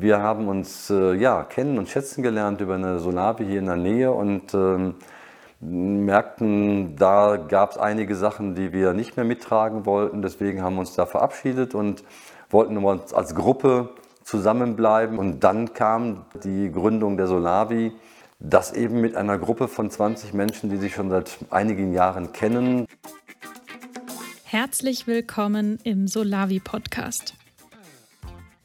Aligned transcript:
Wir 0.00 0.22
haben 0.22 0.48
uns 0.48 0.88
äh, 0.88 1.12
ja, 1.12 1.44
kennen 1.44 1.76
und 1.76 1.90
schätzen 1.90 2.22
gelernt 2.22 2.62
über 2.62 2.76
eine 2.76 3.00
Solavi 3.00 3.44
hier 3.44 3.58
in 3.58 3.66
der 3.66 3.76
Nähe 3.76 4.10
und 4.10 4.54
ähm, 4.54 4.94
merkten, 5.60 6.96
da 6.96 7.36
gab 7.36 7.72
es 7.72 7.76
einige 7.76 8.16
Sachen, 8.16 8.54
die 8.54 8.72
wir 8.72 8.94
nicht 8.94 9.16
mehr 9.16 9.26
mittragen 9.26 9.84
wollten. 9.84 10.22
Deswegen 10.22 10.62
haben 10.62 10.76
wir 10.76 10.80
uns 10.80 10.94
da 10.94 11.04
verabschiedet 11.04 11.74
und 11.74 12.02
wollten 12.48 12.78
uns 12.78 13.12
als 13.12 13.34
Gruppe 13.34 13.90
zusammenbleiben. 14.24 15.18
Und 15.18 15.44
dann 15.44 15.74
kam 15.74 16.24
die 16.44 16.72
Gründung 16.72 17.18
der 17.18 17.26
Solavi, 17.26 17.92
das 18.38 18.72
eben 18.72 19.02
mit 19.02 19.16
einer 19.16 19.36
Gruppe 19.36 19.68
von 19.68 19.90
20 19.90 20.32
Menschen, 20.32 20.70
die 20.70 20.78
sich 20.78 20.94
schon 20.94 21.10
seit 21.10 21.36
einigen 21.50 21.92
Jahren 21.92 22.32
kennen. 22.32 22.86
Herzlich 24.44 25.06
willkommen 25.06 25.78
im 25.84 26.08
Solavi 26.08 26.58
Podcast. 26.58 27.34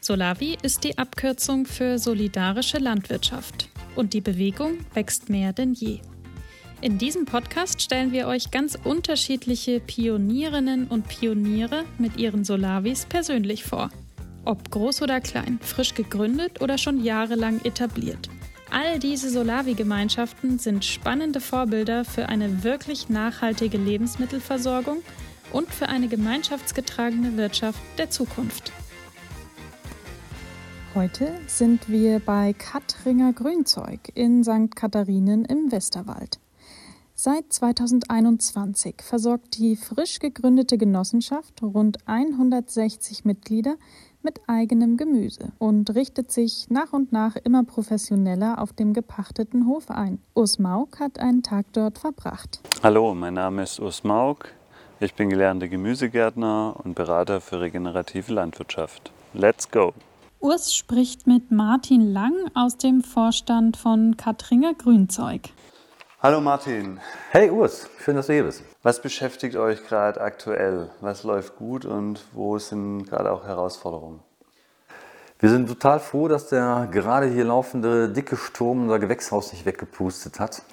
Solavi 0.06 0.56
ist 0.62 0.84
die 0.84 1.00
Abkürzung 1.00 1.66
für 1.66 1.98
solidarische 1.98 2.78
Landwirtschaft 2.78 3.70
und 3.96 4.14
die 4.14 4.22
Bewegung 4.22 4.78
wächst 4.94 5.32
mehr 5.32 5.52
denn 5.52 5.74
je. 5.74 6.00
In 6.80 7.00
diesem 7.00 7.26
Podcast 7.26 7.82
stellen 7.82 8.12
wir 8.12 8.28
euch 8.28 8.52
ganz 8.52 8.78
unterschiedliche 8.84 9.80
Pionierinnen 9.80 10.86
und 10.90 11.08
Pioniere 11.08 11.86
mit 11.98 12.18
ihren 12.18 12.44
Solavis 12.44 13.08
persönlich 13.08 13.64
vor. 13.64 13.90
Ob 14.44 14.70
groß 14.70 15.02
oder 15.02 15.22
klein, 15.22 15.58
frisch 15.60 15.96
gegründet 15.96 16.62
oder 16.62 16.78
schon 16.78 17.04
jahrelang 17.04 17.62
etabliert. 17.66 18.30
All 18.70 19.00
diese 19.00 19.32
Solavi-Gemeinschaften 19.32 20.60
sind 20.60 20.86
spannende 20.86 21.42
Vorbilder 21.42 22.06
für 22.06 22.30
eine 22.30 22.64
wirklich 22.64 23.10
nachhaltige 23.10 23.80
Lebensmittelversorgung 23.80 25.00
und 25.52 25.74
für 25.74 25.90
eine 25.90 26.10
gemeinschaftsgetragene 26.10 27.38
Wirtschaft 27.38 27.80
der 27.98 28.12
Zukunft. 28.12 28.72
Heute 30.96 31.30
sind 31.48 31.90
wir 31.90 32.22
bei 32.22 32.54
Kattringer 32.54 33.34
Grünzeug 33.34 34.00
in 34.14 34.46
St. 34.46 34.78
Katharinen 34.78 35.44
im 35.44 35.70
Westerwald. 35.70 36.40
Seit 37.14 37.52
2021 37.52 39.02
versorgt 39.02 39.58
die 39.58 39.76
frisch 39.76 40.20
gegründete 40.20 40.78
Genossenschaft 40.78 41.62
rund 41.62 41.98
160 42.06 43.26
Mitglieder 43.26 43.76
mit 44.22 44.40
eigenem 44.48 44.96
Gemüse 44.96 45.52
und 45.60 45.94
richtet 45.96 46.32
sich 46.32 46.68
nach 46.70 46.94
und 46.94 47.12
nach 47.12 47.36
immer 47.36 47.66
professioneller 47.66 48.62
auf 48.62 48.72
dem 48.72 48.94
gepachteten 48.94 49.68
Hof 49.68 49.92
ein. 49.92 50.20
Urs 50.34 50.60
Mauk 50.60 51.02
hat 51.02 51.20
einen 51.20 51.44
Tag 51.44 51.66
dort 51.74 51.98
verbracht. 51.98 52.62
Hallo, 52.82 53.14
mein 53.14 53.34
Name 53.34 53.64
ist 53.64 53.82
Urs 53.82 54.06
Mauk. 54.06 54.54
Ich 55.02 55.14
bin 55.14 55.30
gelernter 55.30 55.68
Gemüsegärtner 55.68 56.78
und 56.82 56.96
Berater 56.96 57.42
für 57.42 57.60
regenerative 57.60 58.32
Landwirtschaft. 58.32 59.12
Let's 59.34 59.70
go! 59.70 59.94
Urs 60.40 60.76
spricht 60.76 61.28
mit 61.28 61.52
Martin 61.52 62.12
Lang 62.12 62.34
aus 62.54 62.78
dem 62.78 63.04
Vorstand 63.04 63.78
von 63.78 64.18
Katringer 64.18 64.74
Grünzeug. 64.74 65.50
Hallo 66.22 66.42
Martin. 66.42 67.00
Hey 67.32 67.50
Urs, 67.50 67.90
schön, 68.04 68.16
dass 68.16 68.28
du 68.28 68.34
hier 68.34 68.44
bist. 68.44 68.64
Was 68.84 69.02
beschäftigt 69.02 69.56
euch 69.56 69.84
gerade 69.88 70.22
aktuell? 70.22 70.92
Was 71.02 71.24
läuft 71.24 71.56
gut 71.56 71.86
und 71.86 72.24
wo 72.34 72.60
sind 72.60 73.06
gerade 73.06 73.32
auch 73.32 73.46
Herausforderungen? 73.46 74.20
Wir 75.40 75.50
sind 75.50 75.68
total 75.68 76.00
froh, 76.00 76.28
dass 76.28 76.50
der 76.50 76.90
gerade 76.92 77.28
hier 77.28 77.46
laufende 77.46 78.10
dicke 78.10 78.38
Sturm 78.38 78.84
unser 78.84 79.00
Gewächshaus 79.00 79.52
nicht 79.52 79.66
weggepustet 79.66 80.40
hat. 80.40 80.64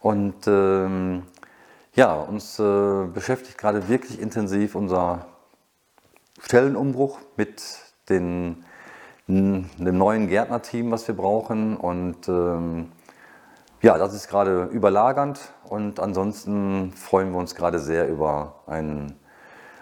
Und 0.00 0.46
ähm, 0.46 1.22
ja, 1.94 2.14
uns 2.14 2.58
äh, 2.58 3.06
beschäftigt 3.06 3.58
gerade 3.58 3.88
wirklich 3.88 4.20
intensiv 4.20 4.74
unser 4.74 5.26
Stellenumbruch 6.42 7.18
mit 7.36 7.62
den 8.08 8.65
einem 9.28 9.68
neuen 9.98 10.28
Gärtnerteam, 10.28 10.90
was 10.90 11.06
wir 11.08 11.16
brauchen. 11.16 11.76
Und 11.76 12.28
ähm, 12.28 12.92
ja, 13.82 13.98
das 13.98 14.14
ist 14.14 14.28
gerade 14.28 14.64
überlagernd 14.64 15.52
und 15.68 16.00
ansonsten 16.00 16.92
freuen 16.92 17.32
wir 17.32 17.38
uns 17.38 17.54
gerade 17.54 17.78
sehr 17.78 18.08
über 18.08 18.62
ein, 18.66 19.14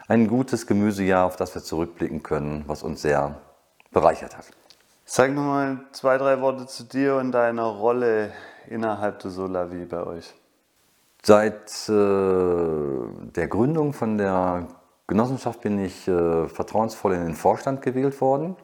ein 0.08 0.28
gutes 0.28 0.66
Gemüsejahr, 0.66 1.26
auf 1.26 1.36
das 1.36 1.54
wir 1.54 1.62
zurückblicken 1.62 2.22
können, 2.22 2.64
was 2.66 2.82
uns 2.82 3.02
sehr 3.02 3.36
bereichert 3.92 4.36
hat. 4.36 4.46
Sag 5.04 5.32
nochmal 5.32 5.80
zwei, 5.92 6.18
drei 6.18 6.40
Worte 6.40 6.66
zu 6.66 6.84
dir 6.84 7.16
und 7.16 7.32
deiner 7.32 7.64
Rolle 7.64 8.32
innerhalb 8.68 9.20
der 9.20 9.30
Solavi 9.30 9.84
bei 9.84 10.04
euch. 10.04 10.34
Seit 11.22 11.88
äh, 11.88 11.92
der 11.92 13.48
Gründung 13.48 13.92
von 13.92 14.18
der 14.18 14.66
Genossenschaft 15.06 15.60
bin 15.60 15.78
ich 15.78 16.08
äh, 16.08 16.48
vertrauensvoll 16.48 17.14
in 17.14 17.24
den 17.26 17.34
Vorstand 17.34 17.82
gewählt 17.82 18.20
worden 18.20 18.56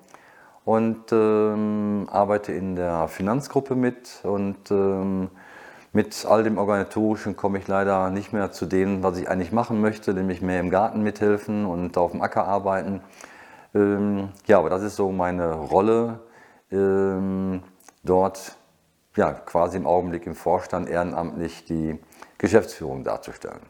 und 0.65 1.13
ähm, 1.13 2.09
arbeite 2.11 2.53
in 2.53 2.77
der 2.77 3.09
Finanzgruppe 3.09 3.75
mit 3.75 4.21
und 4.25 4.71
ähm, 4.71 5.31
mit 5.93 6.25
all 6.25 6.45
dem 6.45 6.59
Organisatorischen 6.59 7.37
komme 7.37 7.59
ich 7.59 7.67
leider 7.67 8.11
nicht 8.11 8.33
mehr 8.33 8.53
zu 8.53 8.67
dem, 8.67 9.03
was 9.03 9.19
ich 9.19 9.29
eigentlich 9.29 9.51
machen 9.51 9.81
möchte, 9.81 10.15
nämlich 10.15 10.41
mehr 10.41 10.61
im 10.61 10.71
Garten 10.71 11.03
mithelfen 11.03 11.67
und 11.67 11.97
auf 11.99 12.13
dem 12.13 12.23
Acker 12.23 12.47
arbeiten. 12.47 13.01
Ähm, 13.75 14.29
ja, 14.47 14.59
aber 14.59 14.71
das 14.71 14.83
ist 14.83 14.97
so 14.97 15.11
meine 15.11 15.53
Rolle 15.53 16.21
ähm, 16.71 17.63
dort, 18.05 18.57
ja, 19.17 19.33
quasi 19.33 19.77
im 19.77 19.87
Augenblick 19.87 20.27
im 20.27 20.37
Vorstand 20.37 20.89
ehrenamtlich 20.89 21.65
die 21.65 21.99
Geschäftsführung 22.39 23.03
darzustellen. 23.03 23.63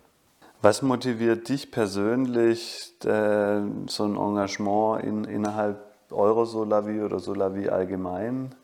Was 0.63 0.83
motiviert 0.83 1.49
dich 1.49 1.71
persönlich, 1.71 2.95
äh, 3.05 3.61
so 3.87 4.05
ein 4.05 4.17
Engagement 4.17 5.03
in, 5.03 5.25
innerhalb 5.25 5.90
eure 6.13 6.47
Solavi 6.47 7.03
oder 7.03 7.19
Solavi 7.19 7.69
allgemein 7.69 8.55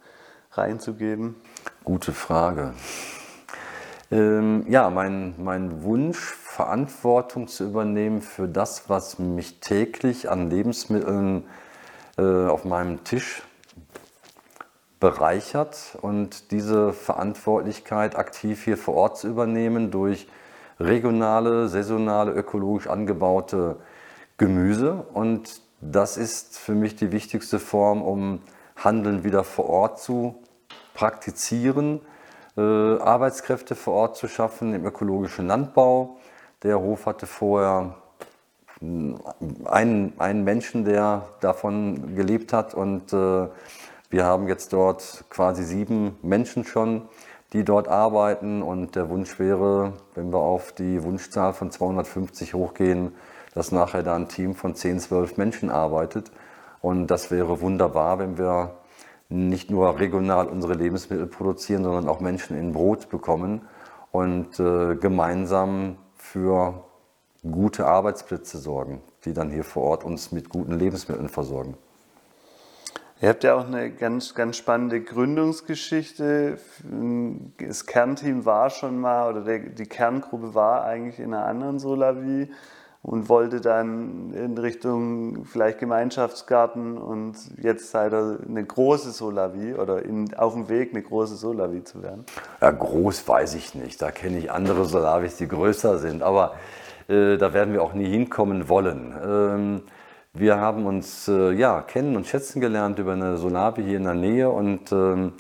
reinzugeben? 0.53 1.37
Gute 1.85 2.13
Frage. 2.13 2.75
Ähm, 4.11 4.65
ja, 4.69 4.89
mein, 4.91 5.35
mein 5.39 5.83
Wunsch, 5.83 6.19
Verantwortung 6.19 7.49
zu 7.49 7.65
übernehmen 7.65 8.23
für 8.23 8.49
das, 8.49 8.89
was 8.89 9.19
mich 9.19 9.61
täglich 9.61 10.31
an 10.31 10.49
Lebensmitteln 10.49 11.45
äh, 12.17 12.47
auf 12.47 12.65
meinem 12.65 13.05
Tisch 13.05 13.43
bereichert 15.01 15.99
und 16.01 16.51
diese 16.53 16.93
Verantwortlichkeit 16.93 18.17
aktiv 18.17 18.65
hier 18.65 18.79
vor 18.79 18.95
Ort 18.95 19.19
zu 19.19 19.29
übernehmen 19.29 19.91
durch 19.91 20.27
regionale, 20.81 21.69
saisonale, 21.69 22.33
ökologisch 22.33 22.87
angebaute 22.87 23.77
Gemüse 24.39 25.05
und 25.13 25.61
das 25.93 26.17
ist 26.17 26.59
für 26.59 26.73
mich 26.73 26.97
die 26.97 27.13
wichtigste 27.13 27.59
Form, 27.59 28.03
um 28.03 28.41
Handeln 28.77 29.25
wieder 29.25 29.45
vor 29.45 29.69
Ort 29.69 30.01
zu 30.01 30.37
praktizieren, 30.95 32.01
äh, 32.57 32.61
Arbeitskräfte 32.61 33.75
vor 33.75 33.95
Ort 33.95 34.17
zu 34.17 34.29
schaffen 34.29 34.75
im 34.75 34.85
ökologischen 34.85 35.47
Landbau. 35.47 36.19
Der 36.63 36.81
Hof 36.81 37.07
hatte 37.07 37.27
vorher 37.27 37.97
einen, 38.81 40.13
einen 40.19 40.45
Menschen, 40.45 40.85
der 40.85 41.29
davon 41.41 42.15
gelebt 42.15 42.53
hat 42.53 42.75
und 42.75 43.13
äh, 43.13 43.49
wir 44.11 44.25
haben 44.25 44.49
jetzt 44.49 44.73
dort 44.73 45.25
quasi 45.31 45.65
sieben 45.65 46.19
Menschen 46.23 46.65
schon, 46.65 47.03
die 47.53 47.65
dort 47.65 47.89
arbeiten 47.89 48.63
und 48.63 48.97
der 48.97 49.09
Wunsch 49.09 49.39
wäre, 49.39 49.95
wenn 50.15 50.33
wir 50.33 50.39
auf 50.39 50.73
die 50.73 51.03
Wunschzahl 51.03 51.53
von 51.53 51.71
250 51.71 52.55
hochgehen, 52.55 53.13
dass 53.57 53.73
nachher 53.73 54.03
da 54.03 54.15
ein 54.15 54.29
Team 54.29 54.55
von 54.55 54.75
10, 54.75 55.01
12 55.01 55.39
Menschen 55.39 55.71
arbeitet. 55.71 56.31
Und 56.83 57.07
das 57.07 57.31
wäre 57.31 57.63
wunderbar, 57.63 58.19
wenn 58.19 58.37
wir 58.37 58.75
nicht 59.31 59.71
nur 59.71 59.99
regional 59.99 60.47
unsere 60.47 60.75
Lebensmittel 60.75 61.27
produzieren, 61.27 61.83
sondern 61.83 62.07
auch 62.07 62.21
Menschen 62.21 62.57
in 62.57 62.75
Brot 62.75 63.09
bekommen 63.09 63.63
und 64.13 64.61
äh, 64.61 64.97
gemeinsam 64.97 65.97
für 66.17 66.85
gute 67.51 67.87
Arbeitsplätze 67.87 68.59
sorgen, 68.59 69.01
die 69.25 69.33
dann 69.33 69.51
hier 69.51 69.65
vor 69.65 69.85
Ort 69.85 70.05
uns 70.05 70.33
mit 70.33 70.51
guten 70.51 70.79
Lebensmitteln 70.79 71.31
versorgen. 71.31 71.79
Ihr 73.23 73.31
habt 73.31 73.43
ja 73.43 73.55
auch 73.55 73.67
eine 73.67 73.91
ganz, 73.91 74.35
ganz 74.35 74.59
spannende 74.59 75.01
Gründungsgeschichte. 75.01 76.59
Das 77.57 77.87
Kernteam 77.87 78.45
war 78.45 78.69
schon 78.69 79.01
mal, 79.01 79.35
oder 79.35 79.59
die 79.59 79.87
Kerngruppe 79.87 80.55
war 80.55 80.85
eigentlich 80.85 81.19
in 81.19 81.33
einer 81.33 81.47
anderen 81.47 81.79
Solavi 81.79 82.51
und 83.07 83.29
wollte 83.29 83.61
dann 83.61 84.33
in 84.35 84.59
Richtung 84.59 85.45
vielleicht 85.45 85.79
Gemeinschaftsgarten 85.79 86.99
und 86.99 87.37
jetzt 87.63 87.93
seid 87.93 88.13
ihr 88.13 88.41
eine 88.49 88.65
große 88.65 89.13
Solavi 89.13 89.75
oder 89.75 90.05
in, 90.05 90.35
auf 90.35 90.55
dem 90.55 90.69
Weg, 90.69 90.91
eine 90.93 91.03
große 91.03 91.37
Solavi 91.37 91.85
zu 91.85 92.03
werden? 92.03 92.25
Ja, 92.61 92.73
groß 92.73 93.29
weiß 93.29 93.55
ich 93.55 93.77
nicht. 93.77 94.03
Da 94.03 94.11
kenne 94.11 94.39
ich 94.39 94.51
andere 94.51 94.87
Solavis, 94.87 95.37
die 95.37 95.47
größer 95.47 95.99
sind, 95.99 96.25
aber 96.25 96.55
äh, 97.07 97.37
da 97.37 97.55
werden 97.55 97.73
wir 97.73 97.85
auch 97.85 97.95
nie 97.95 98.09
hinkommen 98.09 98.69
wollen. 98.69 99.15
Ähm, 99.25 99.83
wir 100.35 100.59
haben 100.59 100.85
uns 100.85 101.29
äh, 101.29 101.53
ja, 101.53 101.83
kennen 101.83 102.17
und 102.17 102.27
schätzen 102.27 102.61
gelernt 102.61 102.99
über 102.99 103.13
eine 103.13 103.37
Solavi 103.37 103.85
hier 103.85 103.99
in 103.99 104.05
der 104.05 104.15
Nähe 104.15 104.51
und 104.51 104.91
ähm, 104.91 105.35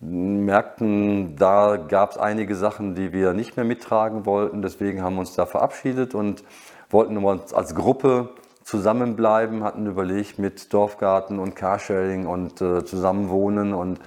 merkten, 0.00 1.36
da 1.36 1.76
gab 1.76 2.10
es 2.10 2.18
einige 2.18 2.54
Sachen, 2.54 2.94
die 2.94 3.14
wir 3.14 3.32
nicht 3.32 3.56
mehr 3.56 3.64
mittragen 3.64 4.26
wollten. 4.26 4.60
Deswegen 4.60 5.02
haben 5.02 5.14
wir 5.14 5.20
uns 5.20 5.34
da 5.34 5.46
verabschiedet 5.46 6.14
und 6.14 6.44
wollten 6.90 7.16
uns 7.18 7.52
als 7.52 7.74
Gruppe 7.74 8.30
zusammenbleiben, 8.64 9.64
hatten 9.64 9.86
überlegt 9.86 10.38
mit 10.38 10.72
Dorfgarten 10.72 11.38
und 11.38 11.56
Carsharing 11.56 12.26
und 12.26 12.60
äh, 12.60 12.84
Zusammenwohnen. 12.84 13.72
Und 13.72 13.98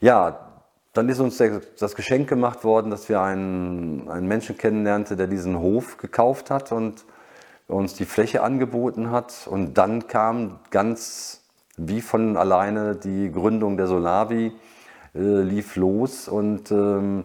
ja, 0.00 0.50
dann 0.92 1.08
ist 1.08 1.20
uns 1.20 1.36
der, 1.36 1.60
das 1.78 1.94
Geschenk 1.94 2.28
gemacht 2.28 2.64
worden, 2.64 2.90
dass 2.90 3.08
wir 3.08 3.20
einen, 3.20 4.08
einen 4.08 4.26
Menschen 4.26 4.58
kennenlernten, 4.58 5.16
der 5.16 5.28
diesen 5.28 5.58
Hof 5.58 5.98
gekauft 5.98 6.50
hat 6.50 6.72
und 6.72 7.04
uns 7.68 7.94
die 7.94 8.04
Fläche 8.04 8.42
angeboten 8.42 9.10
hat. 9.10 9.46
Und 9.48 9.74
dann 9.74 10.08
kam 10.08 10.58
ganz 10.70 11.42
wie 11.76 12.00
von 12.00 12.36
alleine 12.36 12.96
die 12.96 13.30
Gründung 13.30 13.76
der 13.76 13.86
Solavi, 13.86 14.52
äh, 15.14 15.18
lief 15.18 15.76
los 15.76 16.28
und 16.28 16.70
ähm, 16.72 17.24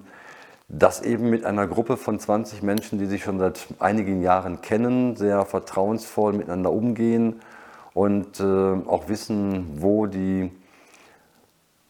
das 0.68 1.02
eben 1.02 1.30
mit 1.30 1.46
einer 1.46 1.68
Gruppe 1.68 1.98
von 1.98 2.20
20 2.20 2.64
Menschen, 2.64 2.98
die 2.98 3.06
sich 3.06 3.24
schon 3.24 3.40
seit 3.40 3.68
einigen 3.80 4.22
Jahren 4.22 4.62
kennen, 4.62 5.16
sehr 5.16 5.46
vertrauensvoll 5.46 6.34
miteinander 6.34 6.72
umgehen 6.72 7.42
und 7.94 8.40
äh, 8.40 8.44
auch 8.44 9.08
wissen, 9.08 9.82
wo 9.82 10.06
die 10.08 10.52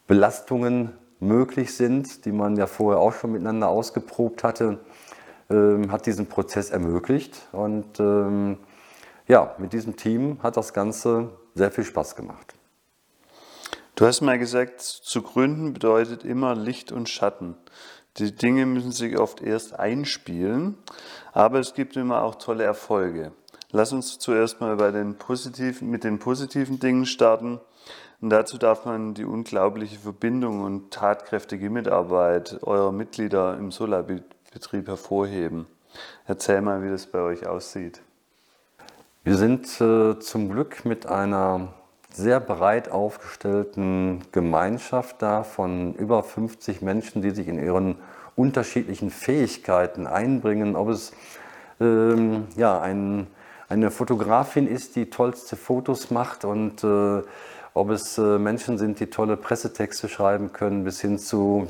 Belastungen 0.08 0.92
möglich 1.20 1.76
sind, 1.76 2.26
die 2.26 2.32
man 2.32 2.58
ja 2.58 2.68
vorher 2.68 3.00
auch 3.00 3.14
schon 3.14 3.32
miteinander 3.32 3.70
ausgeprobt 3.70 4.44
hatte, 4.44 4.80
ähm, 5.50 5.92
hat 5.92 6.06
diesen 6.06 6.28
Prozess 6.28 6.70
ermöglicht. 6.70 7.48
Und 7.54 8.00
ähm, 8.00 8.58
ja, 9.28 9.56
mit 9.58 9.74
diesem 9.74 9.96
Team 9.96 10.38
hat 10.44 10.58
das 10.58 10.74
Ganze 10.74 11.30
sehr 11.56 11.72
viel 11.72 11.86
Spaß 11.86 12.16
gemacht. 12.16 12.54
Du 13.96 14.06
hast 14.06 14.20
mal 14.22 14.38
gesagt, 14.38 14.82
zu 14.82 15.22
gründen 15.22 15.72
bedeutet 15.72 16.26
immer 16.26 16.54
Licht 16.54 16.92
und 16.92 17.08
Schatten. 17.08 17.56
Die 18.18 18.34
Dinge 18.34 18.66
müssen 18.66 18.92
sich 18.92 19.18
oft 19.20 19.42
erst 19.42 19.78
einspielen, 19.78 20.78
aber 21.34 21.60
es 21.60 21.74
gibt 21.74 21.98
immer 21.98 22.24
auch 22.24 22.36
tolle 22.36 22.64
Erfolge. 22.64 23.34
Lass 23.72 23.92
uns 23.92 24.20
zuerst 24.20 24.62
mal 24.62 24.78
bei 24.78 24.92
den 24.92 25.18
positiven, 25.18 25.90
mit 25.90 26.06
den 26.06 26.18
positiven 26.18 26.80
Dingen 26.80 27.06
starten. 27.06 27.60
Und 28.22 28.30
dazu 28.30 28.58
darf 28.58 28.86
man 28.86 29.14
die 29.16 29.26
unglaubliche 29.26 30.00
Verbindung 30.00 30.62
und 30.62 30.92
tatkräftige 30.92 31.70
Mitarbeit 31.70 32.64
eurer 32.64 32.94
Mitglieder 32.94 33.58
im 33.58 33.72
Solarbetrieb 33.72 34.88
hervorheben. 34.88 35.68
Erzähl 36.26 36.62
mal, 36.62 36.82
wie 36.84 36.90
das 36.90 37.08
bei 37.08 37.20
euch 37.20 37.46
aussieht. 37.46 38.02
Wir 39.26 39.36
sind 39.36 39.66
äh, 39.82 40.18
zum 40.20 40.50
Glück 40.50 40.86
mit 40.86 41.06
einer 41.06 41.74
sehr 42.16 42.40
breit 42.40 42.90
aufgestellten 42.90 44.22
Gemeinschaft 44.32 45.22
da 45.22 45.44
von 45.44 45.94
über 45.96 46.24
50 46.24 46.82
Menschen, 46.82 47.22
die 47.22 47.32
sich 47.32 47.48
in 47.48 47.62
ihren 47.62 47.98
unterschiedlichen 48.36 49.10
Fähigkeiten 49.10 50.08
einbringen. 50.08 50.76
Ob 50.76 50.90
es 50.90 51.12
ähm, 51.82 52.48
ja, 52.56 52.80
ein, 52.80 53.28
eine 53.68 53.92
Fotografin 53.92 54.68
ist, 54.68 54.96
die 54.96 55.10
tollste 55.10 55.58
Fotos 55.58 56.10
macht 56.10 56.46
und 56.46 56.84
äh, 56.84 57.22
ob 57.74 57.90
es 57.90 58.18
äh, 58.18 58.40
Menschen 58.40 58.78
sind, 58.78 59.02
die 59.02 59.08
tolle 59.08 59.36
Pressetexte 59.36 60.08
schreiben 60.08 60.54
können, 60.54 60.86
bis 60.86 61.02
hin 61.02 61.20
zu 61.20 61.68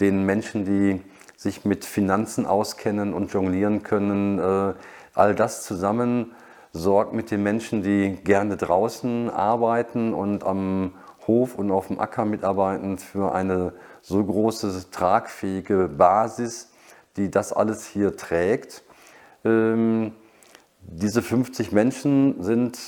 den 0.00 0.26
Menschen, 0.26 0.66
die 0.66 1.00
sich 1.36 1.64
mit 1.64 1.86
Finanzen 1.86 2.44
auskennen 2.44 3.14
und 3.14 3.32
jonglieren 3.32 3.82
können. 3.82 4.38
Äh, 4.38 4.74
all 5.14 5.34
das 5.34 5.64
zusammen 5.64 6.32
sorgt 6.72 7.12
mit 7.12 7.30
den 7.30 7.42
Menschen, 7.42 7.82
die 7.82 8.16
gerne 8.24 8.56
draußen 8.56 9.30
arbeiten 9.30 10.14
und 10.14 10.44
am 10.44 10.94
Hof 11.26 11.56
und 11.56 11.70
auf 11.70 11.88
dem 11.88 12.00
Acker 12.00 12.24
mitarbeiten, 12.24 12.98
für 12.98 13.34
eine 13.34 13.74
so 14.00 14.24
große 14.24 14.90
tragfähige 14.90 15.88
Basis, 15.88 16.72
die 17.16 17.30
das 17.30 17.52
alles 17.52 17.86
hier 17.86 18.16
trägt. 18.16 18.82
Ähm, 19.44 20.12
diese 20.80 21.22
50 21.22 21.72
Menschen 21.72 22.42
sind 22.42 22.78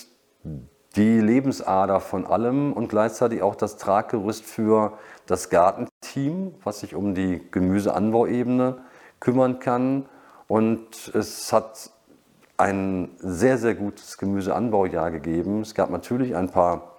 die 0.96 1.20
Lebensader 1.20 2.00
von 2.00 2.26
allem 2.26 2.72
und 2.72 2.88
gleichzeitig 2.88 3.42
auch 3.42 3.54
das 3.54 3.76
Traggerüst 3.76 4.44
für 4.44 4.98
das 5.26 5.50
Gartenteam, 5.50 6.54
was 6.62 6.80
sich 6.80 6.94
um 6.94 7.14
die 7.14 7.40
Gemüseanbauebene 7.50 8.78
kümmern 9.20 9.58
kann. 9.58 10.06
Und 10.46 11.08
es 11.14 11.52
hat 11.52 11.90
ein 12.56 13.10
sehr, 13.18 13.58
sehr 13.58 13.74
gutes 13.74 14.18
Gemüseanbaujahr 14.18 15.10
gegeben. 15.10 15.62
Es 15.62 15.74
gab 15.74 15.90
natürlich 15.90 16.36
ein 16.36 16.50
paar 16.50 16.94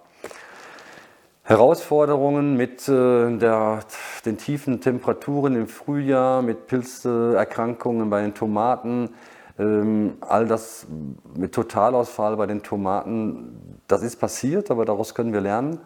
Herausforderungen 1.44 2.58
mit 2.58 2.88
äh, 2.90 3.38
der, 3.38 3.80
den 4.26 4.38
tiefen 4.38 4.82
Temperaturen 4.82 5.56
im 5.56 5.68
Frühjahr, 5.68 6.42
mit 6.42 6.66
Pilzerkrankungen 6.68 8.10
bei 8.10 8.22
den 8.22 8.34
Tomaten, 8.34 9.10
ähm, 9.60 10.18
all 10.22 10.48
das 10.48 10.88
mit 11.36 11.54
Totalausfall 11.54 12.36
bei 12.36 12.48
den 12.48 12.64
Tomaten, 12.64 13.80
das 13.88 14.02
ist 14.02 14.16
passiert, 14.16 14.72
aber 14.72 14.86
daraus 14.86 15.14
können 15.14 15.34
wir 15.34 15.42
lernen. 15.42 15.80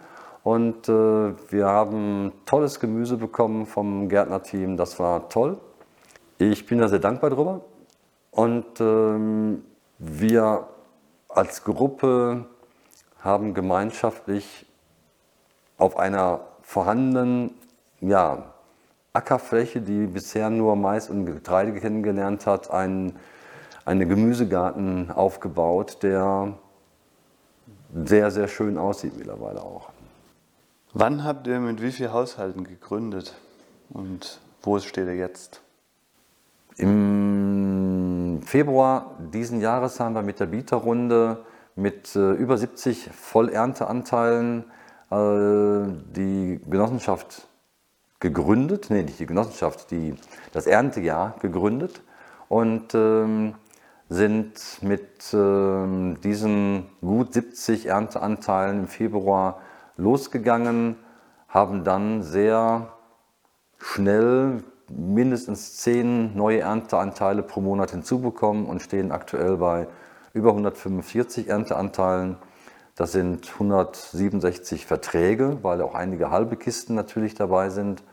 Und 0.44 0.88
äh, 0.88 1.34
wir 1.50 1.66
haben 1.66 2.32
tolles 2.46 2.80
Gemüse 2.80 3.18
bekommen 3.18 3.66
vom 3.66 4.08
Gärtnerteam, 4.08 4.78
das 4.78 4.98
war 4.98 5.28
toll. 5.28 5.58
Ich 6.38 6.66
bin 6.66 6.80
da 6.80 6.88
sehr 6.88 7.00
dankbar 7.00 7.32
drüber. 7.32 7.62
Und 8.32 8.80
ähm, 8.80 9.64
wir 9.98 10.68
als 11.28 11.64
Gruppe 11.64 12.46
haben 13.20 13.54
gemeinschaftlich 13.54 14.66
auf 15.78 15.98
einer 15.98 16.42
vorhandenen 16.62 17.54
ja, 18.02 18.54
Ackerfläche, 19.14 19.82
die 19.82 20.06
bisher 20.06 20.50
nur 20.50 20.76
Mais 20.76 21.10
und 21.10 21.26
Getreide 21.26 21.74
kennengelernt 21.80 22.46
hat, 22.46 22.72
einen, 22.72 23.18
einen 23.86 24.08
Gemüsegarten 24.08 25.12
aufgebaut, 25.12 26.04
der 26.04 26.54
sehr, 28.06 28.32
sehr 28.32 28.48
schön 28.48 28.78
aussieht 28.78 29.18
mittlerweile 29.18 29.62
auch. 29.62 29.90
Wann 30.94 31.24
habt 31.24 31.48
ihr 31.48 31.60
mit 31.60 31.82
wie 31.82 31.92
vielen 31.92 32.14
Haushalten 32.14 32.64
gegründet 32.64 33.36
und 33.90 34.40
wo 34.62 34.80
steht 34.80 35.08
ihr 35.08 35.16
jetzt? 35.16 35.62
Im 36.78 37.99
Februar 38.42 39.18
diesen 39.34 39.62
Jahres 39.62 40.00
haben 40.00 40.16
wir 40.16 40.22
mit 40.22 40.40
der 40.40 40.48
Bieterrunde 40.48 41.46
mit 41.76 42.16
äh, 42.16 42.32
über 42.34 42.58
70 42.58 43.10
Vollernteanteilen 43.12 44.66
äh, 45.12 45.16
die 46.16 46.60
Genossenschaft 46.70 47.48
gegründet, 48.20 48.88
nee, 48.90 49.04
nicht 49.04 49.20
die 49.20 49.26
Genossenschaft, 49.26 49.92
die, 49.92 50.16
das 50.52 50.68
Erntejahr 50.68 51.36
gegründet 51.40 52.02
und 52.50 52.94
ähm, 52.94 53.56
sind 54.10 54.82
mit 54.82 55.34
ähm, 55.34 56.18
diesen 56.22 56.90
gut 57.00 57.34
70 57.34 57.86
Ernteanteilen 57.86 58.80
im 58.80 58.88
Februar 58.88 59.62
losgegangen, 59.98 60.98
haben 61.48 61.84
dann 61.84 62.24
sehr 62.24 62.94
schnell 63.78 64.64
mindestens 64.90 65.78
10 65.78 66.36
neue 66.36 66.60
Ernteanteile 66.60 67.44
pro 67.44 67.62
Monat 67.62 67.92
hinzubekommen 67.92 68.66
und 68.66 68.82
stehen 68.82 69.12
aktuell 69.12 69.58
bei 69.58 69.88
über 70.34 70.50
145 70.50 71.50
Ernteanteilen 71.50 72.38
das 73.00 73.14
sind 73.14 73.50
167 73.54 74.86
Verträge, 74.86 75.60
weil 75.62 75.82
auch 75.82 75.96
einige 75.96 76.32
halbe 76.32 76.58
Kisten 76.58 76.96
natürlich 76.96 77.34
dabei 77.34 77.70
sind. 77.70 78.04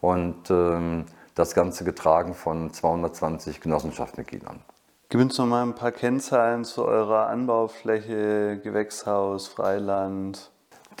Und 0.00 0.50
ähm, 0.50 1.04
das 1.34 1.52
Ganze 1.52 1.84
getragen 1.84 2.32
von 2.32 2.72
220 2.72 3.60
Genossenschaftsmitgliedern. 3.60 4.60
Gib 5.10 5.20
uns 5.20 5.36
noch 5.36 5.44
mal 5.44 5.62
ein 5.62 5.74
paar 5.74 5.92
Kennzahlen 5.92 6.64
zu 6.64 6.86
eurer 6.86 7.26
Anbaufläche, 7.26 8.58
Gewächshaus, 8.64 9.46
Freiland. 9.46 10.50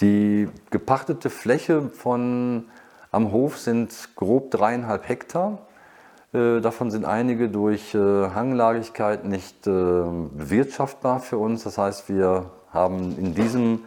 Die 0.00 0.50
gepachtete 0.68 1.30
Fläche 1.30 1.88
von 1.88 2.66
am 3.10 3.32
Hof 3.32 3.58
sind 3.58 4.10
grob 4.14 4.50
dreieinhalb 4.50 5.08
Hektar. 5.08 5.58
Äh, 6.32 6.60
davon 6.60 6.90
sind 6.90 7.04
einige 7.04 7.48
durch 7.48 7.94
äh, 7.94 7.98
Hanglagigkeit 7.98 9.24
nicht 9.24 9.66
äh, 9.66 9.70
bewirtschaftbar 9.70 11.20
für 11.20 11.38
uns. 11.38 11.64
Das 11.64 11.76
heißt, 11.76 12.08
wir 12.08 12.50
haben 12.72 13.18
in 13.18 13.34
diesem 13.34 13.80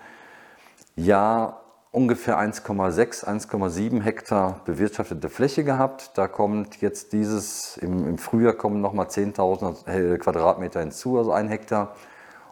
Jahr 0.96 1.62
ungefähr 1.92 2.38
1,6, 2.38 3.26
1,7 3.26 4.02
Hektar 4.02 4.60
bewirtschaftete 4.66 5.30
Fläche 5.30 5.64
gehabt. 5.64 6.12
Da 6.16 6.28
kommt 6.28 6.82
jetzt 6.82 7.14
dieses, 7.14 7.78
im, 7.78 8.08
im 8.08 8.18
Frühjahr 8.18 8.54
kommen 8.54 8.82
nochmal 8.82 9.06
10.000 9.06 10.18
Quadratmeter 10.18 10.82
hinzu, 10.82 11.18
also 11.18 11.32
ein 11.32 11.48
Hektar. 11.48 11.96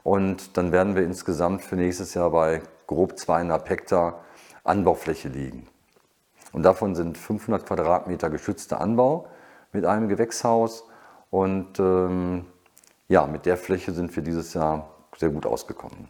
Und 0.04 0.58
dann 0.58 0.72
werden 0.72 0.96
wir 0.96 1.04
insgesamt 1.04 1.64
für 1.64 1.76
nächstes 1.76 2.14
Jahr 2.14 2.30
bei 2.30 2.62
grob 2.88 3.18
zweieinhalb 3.18 3.70
Hektar 3.70 4.22
Anbaufläche 4.64 5.28
liegen. 5.28 5.68
Und 6.52 6.64
davon 6.64 6.96
sind 6.96 7.18
500 7.18 7.66
Quadratmeter 7.66 8.30
geschützter 8.30 8.82
Anbau 8.82 9.28
mit 9.72 9.86
einem 9.86 10.08
Gewächshaus. 10.10 10.86
Und 11.30 11.80
ähm, 11.80 12.46
ja, 13.08 13.26
mit 13.26 13.46
der 13.46 13.58
Fläche 13.58 13.92
sind 13.94 14.16
wir 14.16 14.24
dieses 14.24 14.54
Jahr 14.54 14.90
sehr 15.18 15.30
gut 15.30 15.46
ausgekommen. 15.46 16.08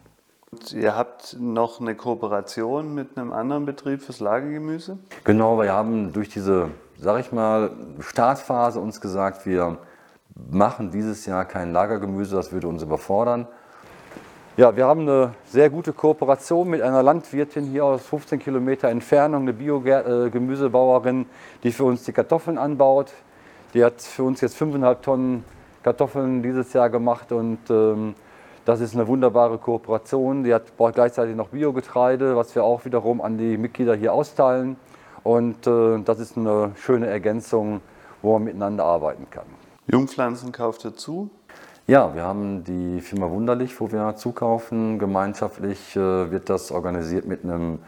Ihr 0.74 0.94
habt 0.96 1.36
noch 1.40 1.80
eine 1.80 1.94
Kooperation 1.94 2.94
mit 2.94 3.16
einem 3.16 3.32
anderen 3.32 3.64
Betrieb 3.64 4.02
fürs 4.02 4.20
Lagergemüse? 4.20 4.98
Genau, 5.24 5.58
wir 5.58 5.72
haben 5.72 6.12
durch 6.12 6.28
diese, 6.28 6.68
sag 6.98 7.20
ich 7.20 7.32
mal, 7.32 7.70
Startphase 8.00 8.78
uns 8.78 9.00
gesagt, 9.00 9.46
wir 9.46 9.78
machen 10.34 10.90
dieses 10.90 11.24
Jahr 11.24 11.46
kein 11.46 11.72
Lagergemüse, 11.72 12.36
das 12.36 12.52
würde 12.52 12.68
uns 12.68 12.82
überfordern. 12.82 13.48
Ja, 14.58 14.76
wir 14.76 14.84
haben 14.84 15.08
eine 15.08 15.32
sehr 15.46 15.70
gute 15.70 15.94
Kooperation 15.94 16.68
mit 16.68 16.82
einer 16.82 17.02
Landwirtin 17.02 17.64
hier 17.64 17.86
aus 17.86 18.04
15 18.04 18.38
Kilometer 18.38 18.90
Entfernung, 18.90 19.42
eine 19.42 19.54
Biogemüsebauerin, 19.54 21.24
die 21.62 21.72
für 21.72 21.84
uns 21.84 22.04
die 22.04 22.12
Kartoffeln 22.12 22.58
anbaut. 22.58 23.14
Die 23.72 23.82
hat 23.82 24.02
für 24.02 24.24
uns 24.24 24.42
jetzt 24.42 24.60
5,5 24.60 25.00
Tonnen 25.00 25.44
Kartoffeln 25.82 26.42
dieses 26.42 26.74
Jahr 26.74 26.90
gemacht 26.90 27.32
und 27.32 27.60
ähm, 27.70 28.14
das 28.66 28.82
ist 28.82 28.94
eine 28.94 29.08
wunderbare 29.08 29.56
Kooperation. 29.56 30.44
Die 30.44 30.52
hat, 30.52 30.76
braucht 30.76 30.96
gleichzeitig 30.96 31.34
noch 31.34 31.48
Biogetreide, 31.48 32.36
was 32.36 32.54
wir 32.54 32.62
auch 32.62 32.84
wiederum 32.84 33.22
an 33.22 33.38
die 33.38 33.56
Mitglieder 33.56 33.94
hier 33.94 34.12
austeilen. 34.12 34.76
Und 35.22 35.66
äh, 35.66 35.98
das 36.04 36.18
ist 36.18 36.36
eine 36.36 36.72
schöne 36.76 37.06
Ergänzung, 37.06 37.80
wo 38.20 38.34
man 38.34 38.44
miteinander 38.44 38.84
arbeiten 38.84 39.26
kann. 39.30 39.46
Jungpflanzen 39.90 40.52
kauft 40.52 40.84
ihr 40.84 40.94
zu? 40.94 41.30
Ja, 41.88 42.14
wir 42.14 42.22
haben 42.22 42.62
die 42.62 43.00
Firma 43.00 43.28
Wunderlich, 43.28 43.80
wo 43.80 43.90
wir 43.90 44.14
zukaufen. 44.14 45.00
Gemeinschaftlich 45.00 45.96
äh, 45.96 46.30
wird 46.30 46.48
das 46.48 46.70
organisiert 46.70 47.26
mit 47.26 47.42
einem 47.42 47.80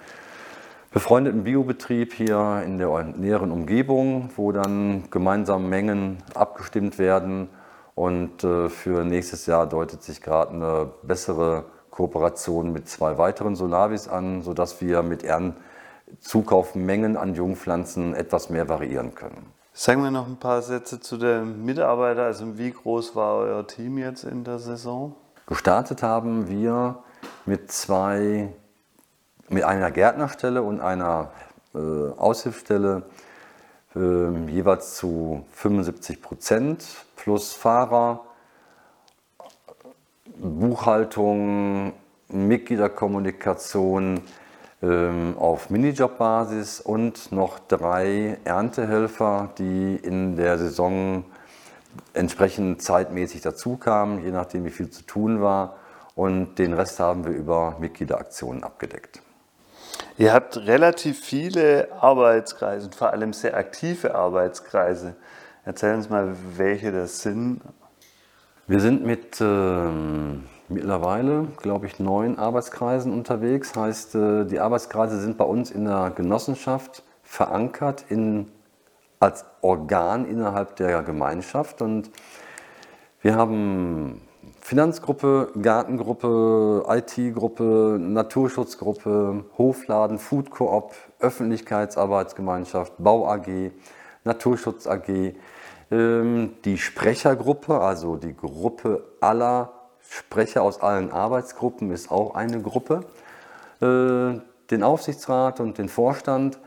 befreundeten 0.91 1.45
Biobetrieb 1.45 2.13
hier 2.13 2.65
in 2.67 2.79
der 2.79 3.05
näheren 3.17 3.53
Umgebung, 3.53 4.31
wo 4.35 4.51
dann 4.51 5.05
gemeinsam 5.13 5.69
Mengen 5.69 6.19
abgestimmt 6.35 6.99
werden 6.99 7.49
und 7.95 8.43
äh, 8.43 8.69
für 8.69 9.05
nächstes 9.05 9.47
Jahr 9.47 9.69
deutet 9.69 10.03
sich 10.03 10.21
gerade 10.21 10.51
eine 10.51 10.91
bessere 11.05 11.67
Kooperation 11.91 12.73
mit 12.73 12.89
zwei 12.89 13.17
weiteren 13.17 13.55
Solavis 13.55 14.09
an, 14.09 14.43
sodass 14.43 14.81
wir 14.81 15.05
mit 15.05 15.23
ihren 15.23 15.55
Zukaufmengen 16.19 17.17
an 17.17 17.37
Jungpflanzen 17.37 18.13
etwas 18.15 18.51
mehr 18.51 18.69
variieren 18.69 19.15
können. 19.15 19.54
Sagen 19.77 20.05
wir 20.05 20.13
noch 20.13 20.29
ein 20.29 20.37
paar 20.37 20.63
Sätze 20.63 21.01
zu 21.01 21.17
den 21.17 21.65
Mitarbeitern. 21.65 22.27
Also 22.27 22.57
wie 22.57 22.71
groß 22.71 23.17
war 23.17 23.39
euer 23.39 23.67
Team 23.67 23.99
jetzt 23.99 24.23
in 24.23 24.45
der 24.45 24.61
Saison? 24.61 25.17
Gestartet 25.47 26.01
haben 26.01 26.49
wir 26.49 27.03
mit 27.45 27.73
zwei, 27.73 28.53
mit 29.49 29.65
einer 29.65 29.91
Gärtnerstelle 29.91 30.63
und 30.63 30.81
einer 30.81 31.33
äh, 31.75 31.79
Aushilfsstelle 31.79 33.03
äh, 33.97 34.49
jeweils 34.49 34.95
zu 34.95 35.45
75 35.51 36.23
Prozent 36.23 36.85
plus 37.17 37.53
Fahrer, 37.53 38.21
Buchhaltung, 40.37 41.95
Mitgliederkommunikation 42.29 44.21
auf 45.39 45.71
Minijob-Basis 45.71 46.81
und 46.81 47.33
noch 47.33 47.59
drei 47.59 48.39
Erntehelfer, 48.45 49.51
die 49.59 49.97
in 49.97 50.37
der 50.37 50.59
Saison 50.59 51.25
entsprechend 52.13 52.83
zeitmäßig 52.83 53.41
dazukamen, 53.41 54.25
je 54.25 54.31
nachdem 54.31 54.65
wie 54.65 54.71
viel 54.71 54.91
zu 54.91 55.03
tun 55.03 55.41
war. 55.41 55.77
Und 56.15 56.59
den 56.59 56.73
Rest 56.73 57.01
haben 57.01 57.25
wir 57.25 57.33
über 57.33 57.77
Mitgliederaktionen 57.81 58.63
abgedeckt. 58.63 59.21
Ihr 60.17 60.33
habt 60.33 60.57
relativ 60.57 61.21
viele 61.25 61.89
Arbeitskreise 62.01 62.87
und 62.87 62.95
vor 62.95 63.11
allem 63.11 63.33
sehr 63.33 63.57
aktive 63.57 64.15
Arbeitskreise. 64.15 65.17
Erzähl 65.65 65.95
uns 65.95 66.09
mal, 66.09 66.37
welche 66.57 66.93
das 66.93 67.21
sind. 67.21 67.61
Wir 68.67 68.81
sind 68.81 69.05
mit 69.05 69.41
äh, 69.41 69.89
mittlerweile, 70.69 71.49
glaube 71.63 71.87
ich, 71.87 71.99
neun 71.99 72.39
Arbeitskreisen 72.39 73.13
unterwegs. 73.13 73.75
Heißt, 73.77 74.15
äh, 74.15 74.45
die 74.45 74.61
Arbeitskreise 74.61 75.21
sind 75.21 75.37
bei 75.37 75.45
uns 75.45 75.71
in 75.71 75.85
der 75.85 76.11
Genossenschaft 76.15 77.03
verankert 77.23 78.05
in, 78.09 78.51
als 79.21 79.45
Organ 79.61 80.27
innerhalb 80.27 80.77
der 80.77 81.03
Gemeinschaft. 81.03 81.83
Und 81.83 82.11
wir 83.23 83.37
haben 83.37 84.21
Finanzgruppe, 84.61 85.53
Gartengruppe, 85.61 86.85
IT-Gruppe, 86.89 87.99
Naturschutzgruppe, 88.01 89.45
Hofladen, 89.59 90.19
Food 90.19 90.51
Coop, 90.51 90.93
Öffentlichkeitsarbeitsgemeinschaft, 91.21 92.95
Bau 92.99 93.29
AG, 93.29 93.73
Naturschutz 94.25 94.87
AG, 94.87 95.35
ähm, 95.91 96.55
die 96.65 96.79
Sprechergruppe, 96.79 97.79
also 97.81 98.17
die 98.17 98.35
Gruppe 98.35 99.05
aller 99.21 99.84
Sprecher 100.09 100.63
aus 100.63 100.81
allen 100.81 101.11
Arbeitsgruppen 101.11 101.91
ist 101.91 102.11
auch 102.11 102.35
eine 102.35 102.61
Gruppe, 102.61 103.05
äh, 103.81 104.41
den 104.71 104.83
Aufsichtsrat 104.83 105.61
und 105.61 105.79
den 105.79 105.89
Vorstand. 105.89 106.59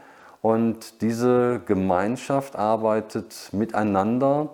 Und 0.41 1.01
diese 1.01 1.61
Gemeinschaft 1.65 2.55
arbeitet 2.55 3.49
miteinander, 3.51 4.49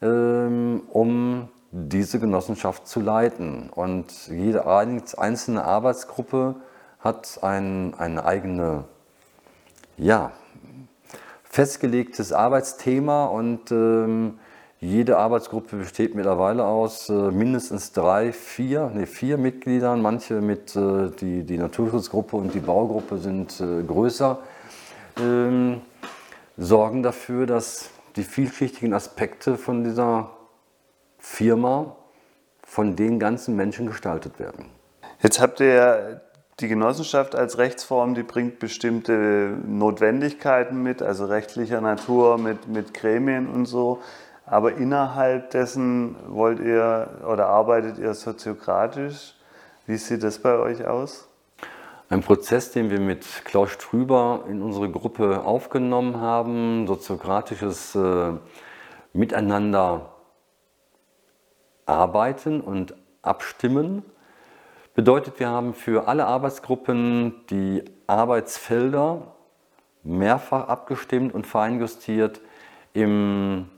ähm, 0.00 0.82
um 0.90 1.48
diese 1.70 2.20
Genossenschaft 2.20 2.86
zu 2.86 3.00
leiten. 3.00 3.70
Und 3.70 4.28
jede 4.28 4.66
einzelne 4.66 5.64
Arbeitsgruppe 5.64 6.56
hat 7.00 7.40
ein, 7.42 7.94
eine 7.98 8.24
eigene, 8.24 8.84
ja, 9.96 10.32
festgelegtes 11.44 12.32
Arbeitsthema 12.32 13.26
und 13.26 13.70
ähm, 13.72 14.38
jede 14.80 15.16
Arbeitsgruppe 15.16 15.76
besteht 15.76 16.14
mittlerweile 16.14 16.64
aus 16.64 17.08
äh, 17.08 17.12
mindestens 17.12 17.92
drei, 17.92 18.32
vier, 18.32 18.90
nee, 18.94 19.06
vier 19.06 19.38
Mitgliedern. 19.38 20.02
Manche 20.02 20.34
mit, 20.40 20.76
äh, 20.76 21.10
die, 21.18 21.44
die 21.44 21.56
Naturschutzgruppe 21.56 22.36
und 22.36 22.52
die 22.52 22.60
Baugruppe 22.60 23.18
sind 23.18 23.58
äh, 23.60 23.82
größer, 23.82 24.38
ähm, 25.18 25.80
sorgen 26.58 27.02
dafür, 27.02 27.46
dass 27.46 27.90
die 28.16 28.24
vielschichtigen 28.24 28.92
Aspekte 28.92 29.56
von 29.56 29.84
dieser 29.84 30.30
Firma 31.18 31.96
von 32.62 32.96
den 32.96 33.18
ganzen 33.18 33.56
Menschen 33.56 33.86
gestaltet 33.86 34.38
werden. 34.38 34.66
Jetzt 35.22 35.40
habt 35.40 35.60
ihr 35.60 36.20
die 36.60 36.68
Genossenschaft 36.68 37.34
als 37.34 37.58
Rechtsform, 37.58 38.14
die 38.14 38.22
bringt 38.22 38.58
bestimmte 38.58 39.54
Notwendigkeiten 39.66 40.82
mit, 40.82 41.02
also 41.02 41.26
rechtlicher 41.26 41.80
Natur, 41.80 42.38
mit, 42.38 42.68
mit 42.68 42.94
Gremien 42.94 43.48
und 43.48 43.66
so. 43.66 44.00
Aber 44.46 44.74
innerhalb 44.74 45.50
dessen 45.50 46.14
wollt 46.28 46.60
ihr 46.60 47.20
oder 47.28 47.48
arbeitet 47.48 47.98
ihr 47.98 48.14
soziokratisch. 48.14 49.34
Wie 49.86 49.96
sieht 49.96 50.22
das 50.22 50.38
bei 50.38 50.56
euch 50.56 50.86
aus? 50.86 51.28
Ein 52.08 52.22
Prozess, 52.22 52.70
den 52.70 52.88
wir 52.90 53.00
mit 53.00 53.24
Klaus 53.44 53.70
Strüber 53.70 54.44
in 54.48 54.62
unsere 54.62 54.88
Gruppe 54.88 55.42
aufgenommen 55.44 56.20
haben, 56.20 56.86
soziokratisches 56.86 57.96
äh, 57.96 58.32
Miteinander 59.12 60.12
arbeiten 61.84 62.60
und 62.60 62.94
abstimmen. 63.22 64.04
Bedeutet, 64.94 65.40
wir 65.40 65.48
haben 65.48 65.74
für 65.74 66.06
alle 66.06 66.26
Arbeitsgruppen 66.26 67.34
die 67.50 67.84
Arbeitsfelder 68.06 69.34
mehrfach 70.04 70.68
abgestimmt 70.68 71.34
und 71.34 71.46
feinjustiert 71.48 72.40
im 72.92 73.68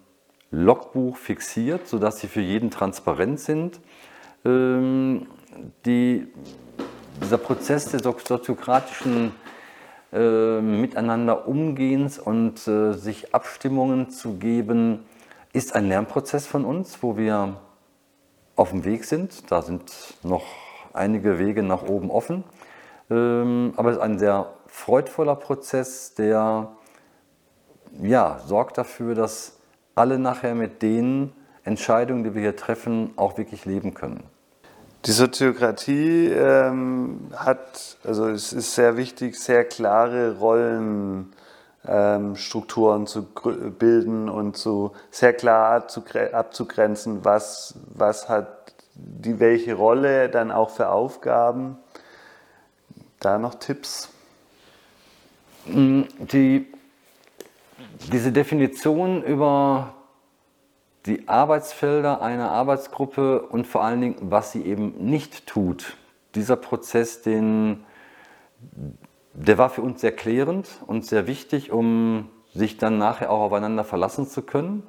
Logbuch 0.50 1.16
fixiert, 1.16 1.86
sodass 1.86 2.20
sie 2.20 2.28
für 2.28 2.40
jeden 2.40 2.70
transparent 2.70 3.40
sind. 3.40 3.80
Ähm, 4.44 5.26
die, 5.84 6.28
dieser 7.22 7.38
Prozess 7.38 7.86
des 7.86 8.02
soziokratischen 8.02 9.32
äh, 10.12 10.60
Miteinander 10.60 11.46
umgehens 11.46 12.18
und 12.18 12.66
äh, 12.66 12.92
sich 12.92 13.34
Abstimmungen 13.34 14.10
zu 14.10 14.34
geben, 14.34 15.04
ist 15.52 15.74
ein 15.74 15.88
Lernprozess 15.88 16.46
von 16.46 16.64
uns, 16.64 17.02
wo 17.02 17.16
wir 17.16 17.56
auf 18.56 18.70
dem 18.70 18.84
Weg 18.84 19.04
sind. 19.04 19.50
Da 19.50 19.62
sind 19.62 19.92
noch 20.22 20.44
einige 20.92 21.38
Wege 21.38 21.62
nach 21.62 21.82
oben 21.82 22.10
offen. 22.10 22.44
Ähm, 23.10 23.72
aber 23.76 23.90
es 23.90 23.96
ist 23.96 24.02
ein 24.02 24.18
sehr 24.18 24.52
freudvoller 24.66 25.36
Prozess, 25.36 26.14
der 26.14 26.72
ja, 28.02 28.40
sorgt 28.46 28.78
dafür, 28.78 29.14
dass 29.14 29.57
alle 29.98 30.18
nachher 30.18 30.54
mit 30.54 30.82
den 30.82 31.32
Entscheidungen, 31.64 32.24
die 32.24 32.34
wir 32.34 32.42
hier 32.42 32.56
treffen, 32.56 33.12
auch 33.16 33.36
wirklich 33.36 33.64
leben 33.64 33.94
können. 33.94 34.22
Die 35.04 35.12
Soziokratie 35.12 36.28
ähm, 36.28 37.30
hat, 37.36 37.98
also 38.04 38.28
es 38.28 38.52
ist 38.52 38.74
sehr 38.74 38.96
wichtig, 38.96 39.38
sehr 39.38 39.64
klare 39.64 40.38
Rollenstrukturen 40.38 43.02
ähm, 43.02 43.06
zu 43.06 43.28
bilden 43.78 44.28
und 44.28 44.56
zu, 44.56 44.90
sehr 45.10 45.34
klar 45.34 45.86
abzugrenzen, 46.32 47.24
was, 47.24 47.74
was 47.94 48.28
hat 48.28 48.58
die 48.98 49.38
welche 49.38 49.74
Rolle 49.74 50.28
dann 50.28 50.50
auch 50.50 50.70
für 50.70 50.88
Aufgaben. 50.88 51.78
Da 53.20 53.38
noch 53.38 53.54
Tipps? 53.54 54.08
Mm, 55.66 56.02
die, 56.18 56.66
diese 58.12 58.32
Definition 58.32 59.22
über 59.22 59.94
die 61.06 61.28
Arbeitsfelder 61.28 62.22
einer 62.22 62.50
Arbeitsgruppe 62.50 63.42
und 63.42 63.66
vor 63.66 63.84
allen 63.84 64.00
Dingen, 64.00 64.16
was 64.20 64.52
sie 64.52 64.62
eben 64.62 64.94
nicht 64.98 65.46
tut. 65.46 65.96
Dieser 66.34 66.56
Prozess, 66.56 67.22
den, 67.22 67.84
der 69.32 69.58
war 69.58 69.70
für 69.70 69.82
uns 69.82 70.00
sehr 70.00 70.12
klärend 70.12 70.68
und 70.86 71.06
sehr 71.06 71.26
wichtig, 71.26 71.72
um 71.72 72.28
sich 72.54 72.76
dann 72.76 72.98
nachher 72.98 73.30
auch 73.30 73.40
aufeinander 73.40 73.84
verlassen 73.84 74.26
zu 74.26 74.42
können. 74.42 74.82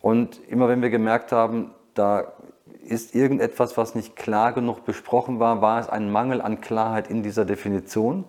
Und 0.00 0.40
immer 0.48 0.68
wenn 0.68 0.82
wir 0.82 0.90
gemerkt 0.90 1.32
haben, 1.32 1.72
da 1.94 2.32
ist 2.84 3.14
irgendetwas, 3.14 3.76
was 3.76 3.94
nicht 3.94 4.16
klar 4.16 4.52
genug 4.52 4.84
besprochen 4.84 5.40
war, 5.40 5.60
war 5.60 5.80
es 5.80 5.88
ein 5.88 6.10
Mangel 6.10 6.40
an 6.40 6.60
Klarheit 6.60 7.08
in 7.08 7.22
dieser 7.22 7.44
Definition. 7.44 8.24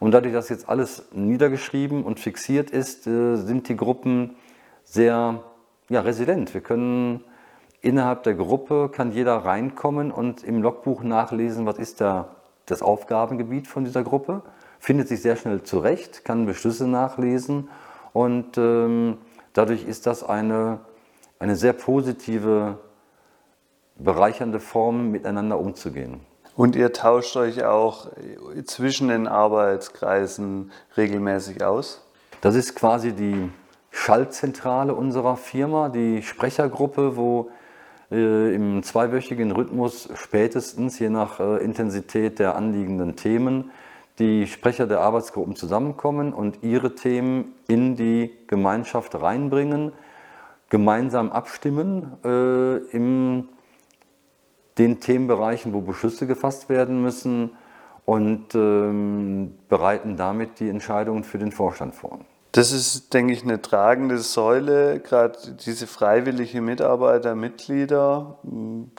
Und 0.00 0.12
dadurch, 0.12 0.32
dass 0.32 0.48
jetzt 0.48 0.68
alles 0.68 1.08
niedergeschrieben 1.12 2.04
und 2.04 2.20
fixiert 2.20 2.70
ist, 2.70 3.06
äh, 3.06 3.36
sind 3.36 3.68
die 3.68 3.76
Gruppen 3.76 4.36
sehr 4.84 5.42
ja, 5.88 6.00
resilient. 6.00 6.54
Wir 6.54 6.60
können 6.60 7.24
innerhalb 7.80 8.22
der 8.22 8.34
Gruppe, 8.34 8.90
kann 8.92 9.12
jeder 9.12 9.36
reinkommen 9.36 10.10
und 10.10 10.44
im 10.44 10.62
Logbuch 10.62 11.02
nachlesen, 11.02 11.66
was 11.66 11.78
ist 11.78 12.00
da 12.00 12.36
das 12.66 12.82
Aufgabengebiet 12.82 13.66
von 13.66 13.84
dieser 13.84 14.02
Gruppe, 14.02 14.42
findet 14.78 15.08
sich 15.08 15.22
sehr 15.22 15.36
schnell 15.36 15.62
zurecht, 15.62 16.24
kann 16.24 16.46
Beschlüsse 16.46 16.86
nachlesen 16.86 17.68
und 18.12 18.58
ähm, 18.58 19.18
dadurch 19.52 19.84
ist 19.84 20.06
das 20.06 20.22
eine, 20.22 20.80
eine 21.38 21.56
sehr 21.56 21.72
positive, 21.72 22.78
bereichernde 23.96 24.60
Form, 24.60 25.10
miteinander 25.10 25.58
umzugehen. 25.58 26.20
Und 26.58 26.74
ihr 26.74 26.92
tauscht 26.92 27.36
euch 27.36 27.62
auch 27.62 28.08
zwischen 28.64 29.06
den 29.06 29.28
Arbeitskreisen 29.28 30.72
regelmäßig 30.96 31.62
aus? 31.62 32.04
Das 32.40 32.56
ist 32.56 32.74
quasi 32.74 33.12
die 33.12 33.48
Schaltzentrale 33.92 34.92
unserer 34.92 35.36
Firma, 35.36 35.88
die 35.88 36.20
Sprechergruppe, 36.20 37.16
wo 37.16 37.50
äh, 38.10 38.52
im 38.56 38.82
zweiwöchigen 38.82 39.52
Rhythmus 39.52 40.08
spätestens, 40.16 40.98
je 40.98 41.10
nach 41.10 41.38
äh, 41.38 41.62
Intensität 41.62 42.40
der 42.40 42.56
anliegenden 42.56 43.14
Themen, 43.14 43.70
die 44.18 44.48
Sprecher 44.48 44.88
der 44.88 44.98
Arbeitsgruppen 44.98 45.54
zusammenkommen 45.54 46.32
und 46.32 46.64
ihre 46.64 46.96
Themen 46.96 47.54
in 47.68 47.94
die 47.94 48.32
Gemeinschaft 48.48 49.14
reinbringen, 49.14 49.92
gemeinsam 50.70 51.30
abstimmen 51.30 52.16
äh, 52.24 52.78
im 52.96 53.48
den 54.78 55.00
Themenbereichen, 55.00 55.72
wo 55.72 55.80
Beschlüsse 55.80 56.26
gefasst 56.26 56.68
werden 56.68 57.02
müssen 57.02 57.50
und 58.04 58.54
ähm, 58.54 59.54
bereiten 59.68 60.16
damit 60.16 60.60
die 60.60 60.68
Entscheidungen 60.68 61.24
für 61.24 61.38
den 61.38 61.52
Vorstand 61.52 61.94
vor. 61.94 62.20
Das 62.52 62.72
ist, 62.72 63.12
denke 63.12 63.34
ich, 63.34 63.42
eine 63.42 63.60
tragende 63.60 64.18
Säule, 64.18 65.00
gerade 65.00 65.38
diese 65.64 65.86
freiwillige 65.86 66.62
Mitarbeiter, 66.62 67.34
Mitglieder. 67.34 68.38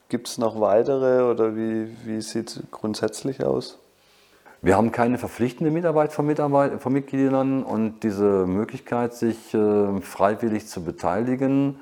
Gibt 0.07 0.27
es 0.27 0.37
noch 0.37 0.61
weitere 0.61 1.23
oder 1.23 1.55
wie, 1.55 1.87
wie 2.05 2.21
sieht 2.21 2.49
es 2.49 2.63
grundsätzlich 2.69 3.43
aus? 3.43 3.79
Wir 4.61 4.75
haben 4.77 4.91
keine 4.91 5.17
verpflichtende 5.17 5.71
Mitarbeit 5.71 6.11
von, 6.11 6.25
Mitarbeit 6.25 6.81
von 6.81 6.93
Mitgliedern 6.93 7.63
und 7.63 8.03
diese 8.03 8.45
Möglichkeit, 8.45 9.13
sich 9.13 9.53
äh, 9.53 10.01
freiwillig 10.01 10.67
zu 10.67 10.83
beteiligen, 10.83 11.79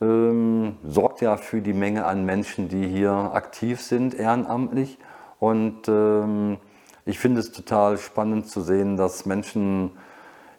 ähm, 0.00 0.76
sorgt 0.84 1.20
ja 1.20 1.36
für 1.36 1.60
die 1.60 1.72
Menge 1.72 2.04
an 2.04 2.24
Menschen, 2.24 2.68
die 2.68 2.86
hier 2.86 3.12
aktiv 3.12 3.80
sind, 3.80 4.14
ehrenamtlich. 4.14 4.98
Und 5.38 5.88
ähm, 5.88 6.58
ich 7.04 7.18
finde 7.18 7.40
es 7.40 7.52
total 7.52 7.98
spannend 7.98 8.48
zu 8.48 8.60
sehen, 8.60 8.96
dass 8.96 9.26
Menschen 9.26 9.92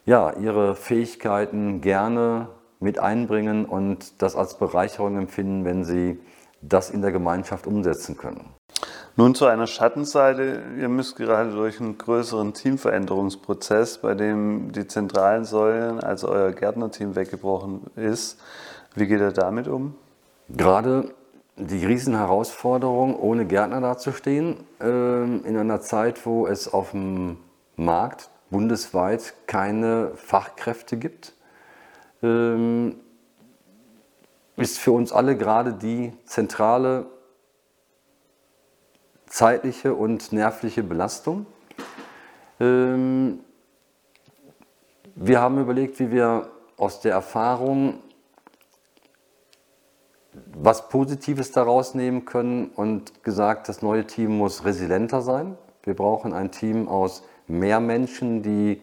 ja, 0.06 0.32
ihre 0.38 0.74
Fähigkeiten 0.74 1.80
gerne 1.80 2.48
mit 2.80 2.98
einbringen 2.98 3.64
und 3.64 4.22
das 4.22 4.36
als 4.36 4.56
Bereicherung 4.56 5.18
empfinden, 5.18 5.64
wenn 5.64 5.84
sie 5.84 6.18
das 6.62 6.90
in 6.90 7.02
der 7.02 7.12
Gemeinschaft 7.12 7.66
umsetzen 7.66 8.16
können. 8.16 8.54
Nun 9.16 9.34
zu 9.34 9.46
einer 9.46 9.66
Schattenseite. 9.66 10.62
Ihr 10.78 10.88
müsst 10.88 11.16
gerade 11.16 11.50
durch 11.50 11.80
einen 11.80 11.98
größeren 11.98 12.54
Teamveränderungsprozess, 12.54 13.98
bei 13.98 14.14
dem 14.14 14.70
die 14.70 14.86
zentralen 14.86 15.44
Säulen, 15.44 16.00
also 16.00 16.28
euer 16.28 16.52
Gärtnerteam, 16.52 17.16
weggebrochen 17.16 17.88
ist. 17.96 18.40
Wie 18.94 19.06
geht 19.06 19.20
er 19.20 19.32
damit 19.32 19.68
um? 19.68 19.94
Gerade 20.48 21.14
die 21.56 21.84
Riesenherausforderung, 21.84 23.18
ohne 23.18 23.44
Gärtner 23.44 23.80
dazustehen, 23.80 24.64
ähm, 24.80 25.44
in 25.44 25.56
einer 25.56 25.80
Zeit, 25.80 26.24
wo 26.24 26.46
es 26.46 26.72
auf 26.72 26.92
dem 26.92 27.38
Markt 27.76 28.30
bundesweit 28.50 29.34
keine 29.46 30.12
Fachkräfte 30.14 30.96
gibt, 30.96 31.34
ähm, 32.22 32.96
ist 34.56 34.78
für 34.78 34.92
uns 34.92 35.12
alle 35.12 35.36
gerade 35.36 35.74
die 35.74 36.12
zentrale 36.24 37.06
zeitliche 39.26 39.94
und 39.94 40.32
nervliche 40.32 40.82
Belastung. 40.82 41.46
Ähm, 42.58 43.40
wir 45.14 45.40
haben 45.40 45.60
überlegt, 45.60 46.00
wie 46.00 46.10
wir 46.10 46.50
aus 46.76 47.00
der 47.00 47.12
Erfahrung 47.12 48.00
was 50.60 50.88
Positives 50.88 51.52
daraus 51.52 51.94
nehmen 51.94 52.24
können 52.24 52.70
und 52.74 53.24
gesagt, 53.24 53.68
das 53.68 53.82
neue 53.82 54.06
Team 54.06 54.36
muss 54.38 54.64
resilienter 54.64 55.22
sein. 55.22 55.56
Wir 55.82 55.94
brauchen 55.94 56.32
ein 56.32 56.50
Team 56.50 56.88
aus 56.88 57.22
mehr 57.46 57.80
Menschen, 57.80 58.42
die 58.42 58.82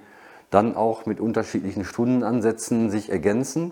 dann 0.49 0.75
auch 0.75 1.05
mit 1.05 1.19
unterschiedlichen 1.19 1.83
Stundenansätzen 1.83 2.89
sich 2.89 3.11
ergänzen 3.11 3.71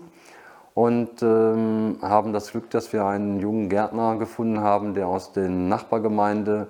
und 0.74 1.22
ähm, 1.22 1.98
haben 2.02 2.32
das 2.32 2.50
Glück, 2.50 2.68
dass 2.70 2.92
wir 2.92 3.04
einen 3.04 3.40
jungen 3.40 3.68
Gärtner 3.68 4.16
gefunden 4.16 4.60
haben, 4.60 4.94
der 4.94 5.06
aus 5.06 5.32
der 5.32 5.48
Nachbargemeinde, 5.48 6.68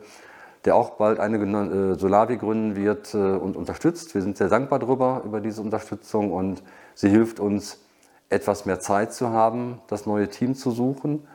der 0.65 0.77
auch 0.77 0.91
bald 0.91 1.19
eine 1.19 1.39
äh, 1.39 1.99
Solavi 1.99 2.37
gründen 2.37 2.77
wird 2.77 3.15
äh, 3.15 3.19
und 3.19 3.57
unterstützt. 3.57 4.15
Wir 4.15 4.23
sind 4.23 4.37
sehr 4.37 4.49
dankbar 4.49 4.79
darüber, 4.79 5.23
über 5.25 5.41
diese 5.41 5.63
Unterstützung 5.63 6.33
und 6.33 6.63
sie 6.95 7.09
hilft 7.09 7.41
uns 7.41 7.84
etwas 8.29 8.67
mehr 8.67 8.81
Zeit 8.81 9.13
zu 9.13 9.31
haben, 9.31 9.81
das 9.89 10.07
neue 10.07 10.29
Team 10.29 10.55
zu 10.55 10.71
suchen. 10.71 11.27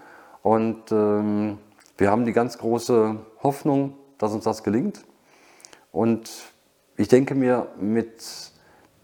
Und 0.42 0.92
ähm, 0.92 1.58
wir 1.98 2.12
haben 2.12 2.26
die 2.26 2.34
ganz 2.34 2.58
große 2.58 3.18
Hoffnung, 3.44 3.96
dass 4.18 4.34
uns 4.34 4.44
das 4.44 4.64
gelingt. 4.64 5.04
Und 5.92 6.30
ich 6.98 7.08
denke 7.08 7.36
mir, 7.36 7.68
mit 7.80 8.52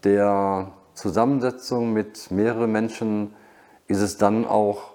der 0.04 0.72
Zusammensetzung 0.94 1.92
mit 1.92 2.30
mehreren 2.30 2.72
Menschen 2.72 3.34
ist 3.86 4.00
es 4.00 4.18
dann 4.18 4.46
auch, 4.46 4.92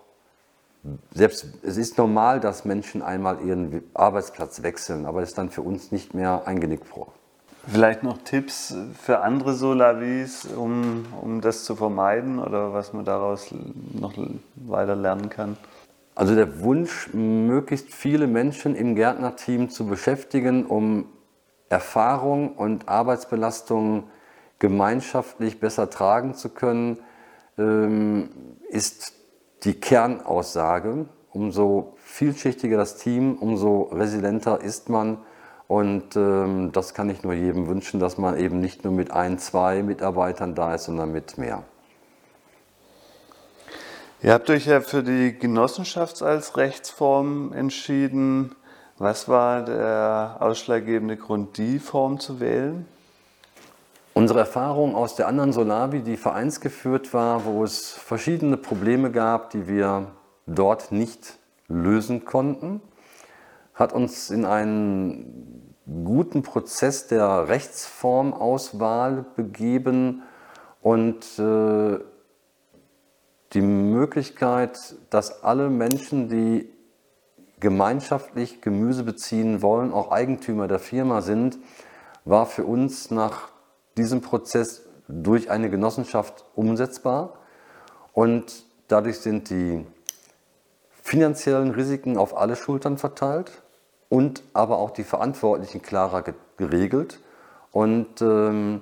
selbst 1.14 1.46
es 1.64 1.78
ist 1.78 1.98
normal, 1.98 2.40
dass 2.40 2.66
Menschen 2.66 3.02
einmal 3.02 3.42
ihren 3.42 3.84
Arbeitsplatz 3.94 4.64
wechseln, 4.64 5.06
aber 5.06 5.22
es 5.22 5.30
ist 5.30 5.38
dann 5.38 5.50
für 5.50 5.62
uns 5.62 5.92
nicht 5.92 6.14
mehr 6.14 6.44
eingenickt 6.46 6.88
vor. 6.88 7.14
Vielleicht 7.68 8.02
noch 8.02 8.18
Tipps 8.24 8.76
für 9.02 9.22
andere 9.22 9.54
Solavis, 9.54 10.46
um, 10.46 11.06
um 11.22 11.42
das 11.42 11.64
zu 11.64 11.76
vermeiden 11.76 12.40
oder 12.40 12.74
was 12.74 12.92
man 12.92 13.06
daraus 13.06 13.54
noch 13.94 14.14
weiter 14.56 14.96
lernen 14.96 15.30
kann? 15.30 15.58
Also 16.16 16.36
der 16.36 16.62
Wunsch, 16.62 17.14
möglichst 17.14 17.94
viele 17.94 18.28
Menschen 18.28 18.76
im 18.76 18.96
Gärtnerteam 18.96 19.70
zu 19.70 19.86
beschäftigen, 19.86 20.66
um 20.66 21.06
Erfahrung 21.70 22.56
und 22.56 22.90
Arbeitsbelastung 22.90 24.10
gemeinschaftlich 24.60 25.60
besser 25.60 25.90
tragen 25.90 26.34
zu 26.34 26.50
können, 26.50 26.98
ähm, 27.58 28.30
ist 28.70 29.14
die 29.64 29.80
Kernaussage. 29.80 31.06
Umso 31.32 31.94
vielschichtiger 31.98 32.78
das 32.78 32.98
Team, 32.98 33.36
umso 33.36 33.84
resilienter 33.84 34.62
ist 34.62 34.90
man 34.90 35.20
und 35.72 36.18
ähm, 36.18 36.74
das 36.74 36.94
kann 36.94 37.10
ich 37.10 37.24
nur 37.24 37.32
jedem 37.32 37.68
wünschen, 37.68 38.02
dass 38.02 38.18
man 38.18 38.38
eben 38.38 38.60
nicht 38.60 38.84
nur 38.84 38.92
mit 38.92 39.12
ein, 39.12 39.40
zwei 39.40 39.84
Mitarbeitern 39.84 40.54
da 40.54 40.76
ist, 40.76 40.84
sondern 40.84 41.14
mit 41.14 41.38
mehr. 41.38 41.64
Ihr 44.22 44.34
habt 44.34 44.50
euch 44.50 44.66
ja 44.66 44.82
für 44.82 45.02
die 45.02 45.40
Genossenschaft 45.40 46.22
als 46.24 46.58
Rechtsform 46.58 47.54
entschieden. 47.54 48.54
Was 48.98 49.30
war 49.30 49.64
der 49.64 50.40
ausschlaggebende 50.42 51.16
Grund, 51.16 51.58
die 51.58 51.80
Form 51.80 52.20
zu 52.20 52.42
wählen? 52.42 52.86
Unsere 54.14 54.40
Erfahrung 54.40 54.94
aus 54.94 55.16
der 55.16 55.30
anderen 55.30 55.54
Solavi, 55.54 56.02
die 56.02 56.18
vereinsgeführt 56.18 57.14
war, 57.14 57.46
wo 57.46 57.64
es 57.64 57.94
verschiedene 57.94 58.58
Probleme 58.58 59.10
gab, 59.10 59.52
die 59.52 59.70
wir 59.70 60.08
dort 60.48 60.92
nicht 60.92 61.40
lösen 61.70 62.26
konnten, 62.26 62.82
hat 63.74 63.94
uns 63.94 64.30
in 64.30 64.46
einen 64.46 65.76
guten 66.04 66.44
Prozess 66.44 67.08
der 67.08 67.48
Rechtsformauswahl 67.48 69.26
begeben 69.36 70.24
und 70.82 71.40
äh, 71.40 72.00
die 73.54 73.62
Möglichkeit, 73.62 74.96
dass 75.10 75.44
alle 75.44 75.70
Menschen, 75.70 76.30
die 76.30 76.70
gemeinschaftlich 77.60 78.62
Gemüse 78.62 79.04
beziehen 79.04 79.62
wollen, 79.62 79.94
auch 79.94 80.12
Eigentümer 80.12 80.68
der 80.68 80.80
Firma 80.80 81.22
sind, 81.22 81.60
war 82.26 82.46
für 82.46 82.66
uns 82.66 83.12
nach 83.12 83.50
diesem 83.98 84.22
Prozess 84.22 84.84
durch 85.08 85.52
eine 85.52 85.70
Genossenschaft 85.70 86.46
umsetzbar. 86.56 87.34
Und 88.14 88.66
dadurch 88.88 89.20
sind 89.20 89.50
die 89.50 89.86
finanziellen 91.02 91.72
Risiken 91.72 92.18
auf 92.18 92.38
alle 92.38 92.56
Schultern 92.56 92.98
verteilt 92.98 93.64
und 94.10 94.44
aber 94.54 94.78
auch 94.78 94.92
die 94.92 95.04
Verantwortlichen 95.04 95.82
klarer 95.82 96.24
geregelt. 96.58 97.20
Und 97.72 98.22
ähm, 98.22 98.82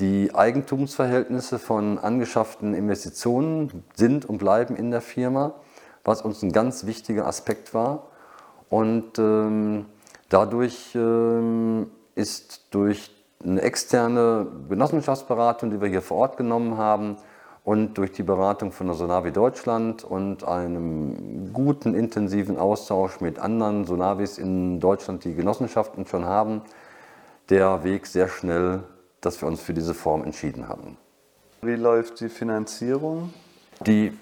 die 0.00 0.34
Eigentumsverhältnisse 0.34 1.58
von 1.58 1.98
angeschafften 1.98 2.74
Investitionen 2.74 3.84
sind 3.94 4.24
und 4.24 4.38
bleiben 4.38 4.76
in 4.76 4.90
der 4.90 5.00
Firma, 5.00 5.54
was 6.04 6.22
uns 6.22 6.42
ein 6.42 6.52
ganz 6.52 6.86
wichtiger 6.86 7.26
Aspekt 7.26 7.74
war. 7.74 8.08
Und 8.68 9.18
ähm, 9.18 9.86
dadurch 10.28 10.94
ähm, 10.94 11.90
ist 12.14 12.66
durch 12.70 13.10
eine 13.44 13.62
externe 13.62 14.46
Genossenschaftsberatung, 14.68 15.70
die 15.70 15.80
wir 15.80 15.88
hier 15.88 16.02
vor 16.02 16.18
Ort 16.18 16.36
genommen 16.36 16.76
haben, 16.76 17.16
und 17.64 17.98
durch 17.98 18.12
die 18.12 18.22
Beratung 18.22 18.72
von 18.72 18.86
der 18.86 18.96
Sonavi 18.96 19.32
Deutschland 19.32 20.04
und 20.04 20.44
einem 20.44 21.52
guten, 21.52 21.94
intensiven 21.94 22.58
Austausch 22.58 23.20
mit 23.20 23.38
anderen 23.38 23.84
Sonavis 23.84 24.38
in 24.38 24.80
Deutschland, 24.80 25.24
die 25.24 25.34
Genossenschaften 25.34 26.06
schon 26.06 26.24
haben, 26.24 26.62
der 27.50 27.84
Weg 27.84 28.06
sehr 28.06 28.28
schnell, 28.28 28.84
dass 29.20 29.40
wir 29.42 29.48
uns 29.48 29.60
für 29.60 29.74
diese 29.74 29.94
Form 29.94 30.24
entschieden 30.24 30.68
haben. 30.68 30.96
Wie 31.60 31.74
läuft 31.74 32.20
die 32.20 32.28
Finanzierung? 32.28 33.32
Die 33.86 34.12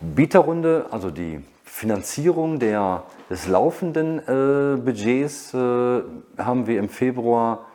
Bieterrunde, 0.00 0.86
also 0.90 1.10
die 1.10 1.40
Finanzierung 1.64 2.58
der, 2.58 3.02
des 3.28 3.48
laufenden 3.48 4.18
äh, 4.20 4.76
Budgets, 4.76 5.52
äh, 5.52 6.02
haben 6.38 6.66
wir 6.66 6.78
im 6.78 6.88
Februar 6.88 7.66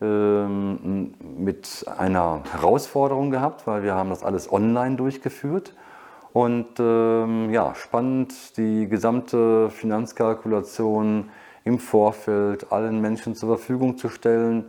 mit 0.00 1.84
einer 1.98 2.42
Herausforderung 2.50 3.30
gehabt, 3.30 3.66
weil 3.66 3.82
wir 3.82 3.94
haben 3.94 4.10
das 4.10 4.24
alles 4.24 4.50
online 4.50 4.96
durchgeführt. 4.96 5.74
Und 6.32 6.78
ähm, 6.78 7.50
ja, 7.50 7.74
spannend, 7.74 8.56
die 8.56 8.88
gesamte 8.88 9.68
Finanzkalkulation 9.70 11.28
im 11.64 11.78
Vorfeld 11.78 12.72
allen 12.72 13.00
Menschen 13.00 13.34
zur 13.34 13.48
Verfügung 13.50 13.98
zu 13.98 14.08
stellen, 14.08 14.66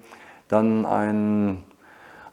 dann 0.47 0.85
ein, 0.85 1.63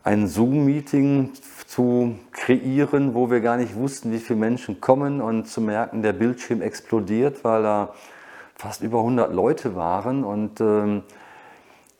ein 0.03 0.27
Zoom-Meeting 0.27 1.33
zu 1.67 2.17
kreieren, 2.33 3.15
wo 3.15 3.31
wir 3.31 3.41
gar 3.41 3.59
nicht 3.59 3.77
wussten, 3.77 4.11
wie 4.11 4.19
viele 4.19 4.39
Menschen 4.39 4.81
kommen 4.81 5.21
und 5.21 5.47
zu 5.47 5.61
merken, 5.61 6.03
der 6.03 6.15
Bildschirm 6.15 6.63
explodiert, 6.63 7.45
weil 7.45 7.63
da 7.63 7.95
fast 8.55 8.83
über 8.83 8.99
100 8.99 9.33
Leute 9.33 9.77
waren 9.77 10.25
und 10.25 10.61
ähm, 10.61 11.03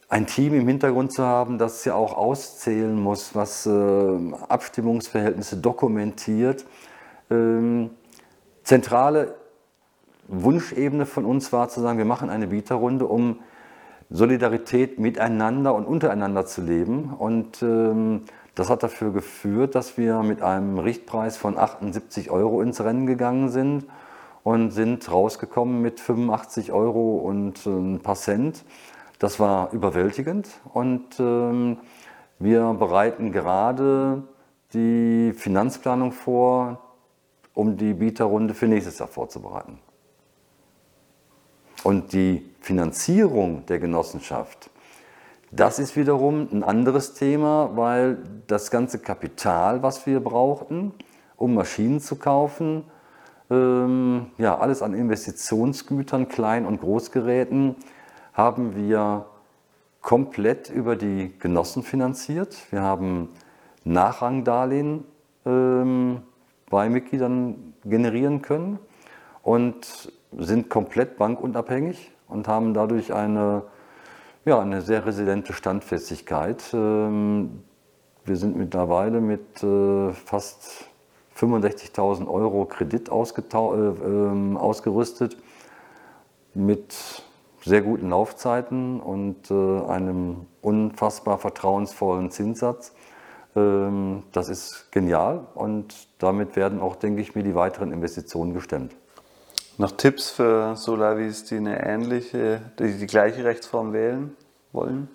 ein 0.09 0.27
Team 0.27 0.55
im 0.55 0.67
Hintergrund 0.67 1.13
zu 1.13 1.23
haben, 1.25 1.59
das 1.59 1.85
ja 1.85 1.95
auch 1.95 2.17
auszählen 2.17 2.99
muss, 2.99 3.35
was 3.35 3.67
äh, 3.67 4.33
Abstimmungsverhältnisse 4.49 5.59
dokumentiert. 5.59 6.65
Ähm, 7.31 7.91
zentrale 8.63 9.35
Wunschebene 10.29 11.05
von 11.05 11.25
uns 11.25 11.53
war 11.53 11.69
zu 11.69 11.81
sagen, 11.81 11.99
wir 11.99 12.07
machen 12.07 12.31
eine 12.31 12.49
Bieterrunde, 12.49 13.07
um 13.07 13.41
Solidarität 14.11 14.99
miteinander 14.99 15.75
und 15.75 15.85
untereinander 15.85 16.47
zu 16.47 16.63
leben. 16.63 17.13
Und 17.13 17.63
ähm, 17.63 18.23
das 18.55 18.71
hat 18.71 18.83
dafür 18.83 19.13
geführt, 19.13 19.75
dass 19.75 19.99
wir 19.99 20.23
mit 20.23 20.41
einem 20.41 20.79
Richtpreis 20.79 21.37
von 21.37 21.59
78 21.59 22.31
Euro 22.31 22.63
ins 22.63 22.83
Rennen 22.83 23.07
gegangen 23.07 23.51
sind 23.51 23.85
und 24.43 24.71
sind 24.71 25.11
rausgekommen 25.13 25.83
mit 25.83 26.01
85 26.01 26.73
Euro 26.73 27.19
und 27.19 27.67
äh, 27.67 27.71
ein 27.71 28.01
paar 28.01 28.17
Cent. 28.17 28.65
Das 29.19 29.41
war 29.41 29.73
überwältigend 29.73 30.49
und 30.73 31.19
ähm, 31.19 31.79
wir 32.39 32.73
bereiten 32.75 33.33
gerade 33.33 34.23
die 34.73 35.33
Finanzplanung 35.37 36.13
vor, 36.13 36.79
um 37.53 37.77
die 37.77 37.95
Bieterrunde 37.95 38.55
für 38.55 38.69
nächstes 38.69 39.01
Jahr 39.01 39.09
vorzubereiten. 39.09 39.81
Und 41.83 42.13
die 42.13 42.49
Finanzierung 42.61 43.67
der 43.67 43.81
Genossenschaft, 43.81 44.71
das 45.51 45.79
ist 45.79 45.97
wiederum 45.97 46.49
ein 46.53 46.63
anderes 46.63 47.15
Thema, 47.15 47.71
weil 47.75 48.19
das 48.47 48.71
ganze 48.71 49.01
Kapital, 49.01 49.83
was 49.83 50.07
wir 50.07 50.21
brauchten, 50.21 50.93
um 51.37 51.55
Maschinen 51.55 52.01
zu 52.01 52.17
kaufen, 52.17 52.85
ähm, 53.51 54.27
ja, 54.37 54.59
alles 54.59 54.83
an 54.83 54.95
Investitionsgütern, 54.95 56.29
Klein- 56.29 56.67
und 56.67 56.81
Großgeräten, 56.81 57.77
haben 58.39 58.77
wir 58.77 59.27
komplett 60.01 60.71
über 60.71 60.95
die 60.95 61.37
Genossen 61.41 61.83
finanziert. 61.83 62.57
Wir 62.71 62.83
haben 62.83 63.31
Nachrangdarlehen 63.83 65.05
ähm, 65.45 66.23
bei 66.71 66.89
Mitgliedern 66.89 67.75
generieren 67.85 68.41
können 68.41 68.79
und 69.43 70.13
sind 70.37 70.71
komplett 70.71 71.17
bankunabhängig 71.17 72.13
und 72.29 72.47
haben 72.47 72.75
dadurch 72.75 73.13
eine, 73.13 73.65
ja, 74.45 74.61
eine 74.61 74.83
sehr 74.83 75.05
resiliente 75.05 75.53
Standfestigkeit. 75.53 76.63
Ähm, 76.73 77.65
wir 78.25 78.37
sind 78.37 78.57
mittlerweile 78.57 79.21
mit 79.21 79.65
äh, 79.65 80.13
fast 80.13 80.85
65.000 81.37 82.29
Euro 82.29 82.67
Kredit 82.67 83.09
äh, 83.09 83.13
ähm, 83.13 84.57
ausgerüstet 84.57 85.37
mit 86.55 87.25
sehr 87.69 87.83
guten 87.83 88.11
Laufzeiten 88.11 89.01
und 89.01 89.51
äh, 89.51 89.83
einem 89.87 90.47
unfassbar 90.63 91.39
vertrauensvollen 91.39 92.31
Zinssatz. 92.31 92.95
Ähm, 93.55 94.25
das 94.33 94.49
ist 94.49 94.91
genial 94.91 95.47
und 95.55 96.09
damit 96.19 96.57
werden 96.57 96.81
auch, 96.81 96.97
denke 96.97 97.21
ich 97.21 97.35
mir, 97.35 97.43
die 97.43 97.55
weiteren 97.55 97.93
Investitionen 97.93 98.55
gestemmt. 98.55 98.97
Noch 99.77 99.93
Tipps 99.93 100.31
für 100.31 100.75
Solavis, 100.75 101.45
die 101.45 101.57
eine 101.57 101.87
ähnliche, 101.87 102.61
die, 102.79 102.99
die 102.99 103.07
gleiche 103.07 103.45
Rechtsform 103.45 103.93
wählen 103.93 104.37
wollen? 104.73 105.09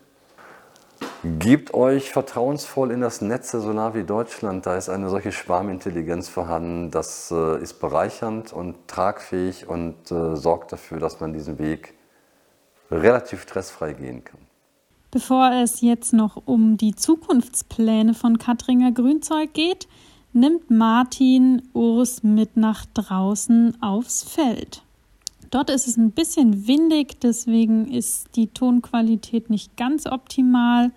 Gebt 1.23 1.73
euch 1.73 2.11
vertrauensvoll 2.11 2.91
in 2.91 3.01
das 3.01 3.21
Netz 3.21 3.51
der 3.51 3.59
Solavi 3.59 4.05
Deutschland. 4.05 4.65
Da 4.65 4.77
ist 4.77 4.89
eine 4.89 5.09
solche 5.09 5.31
Schwarmintelligenz 5.31 6.29
vorhanden. 6.29 6.91
Das 6.91 7.31
äh, 7.31 7.61
ist 7.61 7.79
bereichernd 7.79 8.53
und 8.53 8.87
tragfähig 8.87 9.67
und 9.67 10.11
äh, 10.11 10.35
sorgt 10.35 10.71
dafür, 10.71 10.99
dass 10.99 11.19
man 11.19 11.33
diesen 11.33 11.59
Weg 11.59 11.93
relativ 13.01 13.41
stressfrei 13.43 13.93
gehen 13.93 14.23
kann. 14.23 14.39
Bevor 15.11 15.51
es 15.51 15.81
jetzt 15.81 16.13
noch 16.13 16.41
um 16.45 16.77
die 16.77 16.95
Zukunftspläne 16.95 18.13
von 18.13 18.39
Katringer 18.39 18.91
Grünzeug 18.91 19.53
geht, 19.53 19.87
nimmt 20.33 20.71
Martin 20.71 21.61
Urs 21.73 22.23
mit 22.23 22.57
nach 22.57 22.85
draußen 22.93 23.77
aufs 23.81 24.23
Feld. 24.23 24.81
Dort 25.51 25.69
ist 25.69 25.87
es 25.87 25.97
ein 25.97 26.11
bisschen 26.11 26.67
windig, 26.67 27.19
deswegen 27.21 27.87
ist 27.91 28.35
die 28.35 28.47
Tonqualität 28.47 29.51
nicht 29.51 29.77
ganz 29.77 30.07
optimal. 30.07 30.91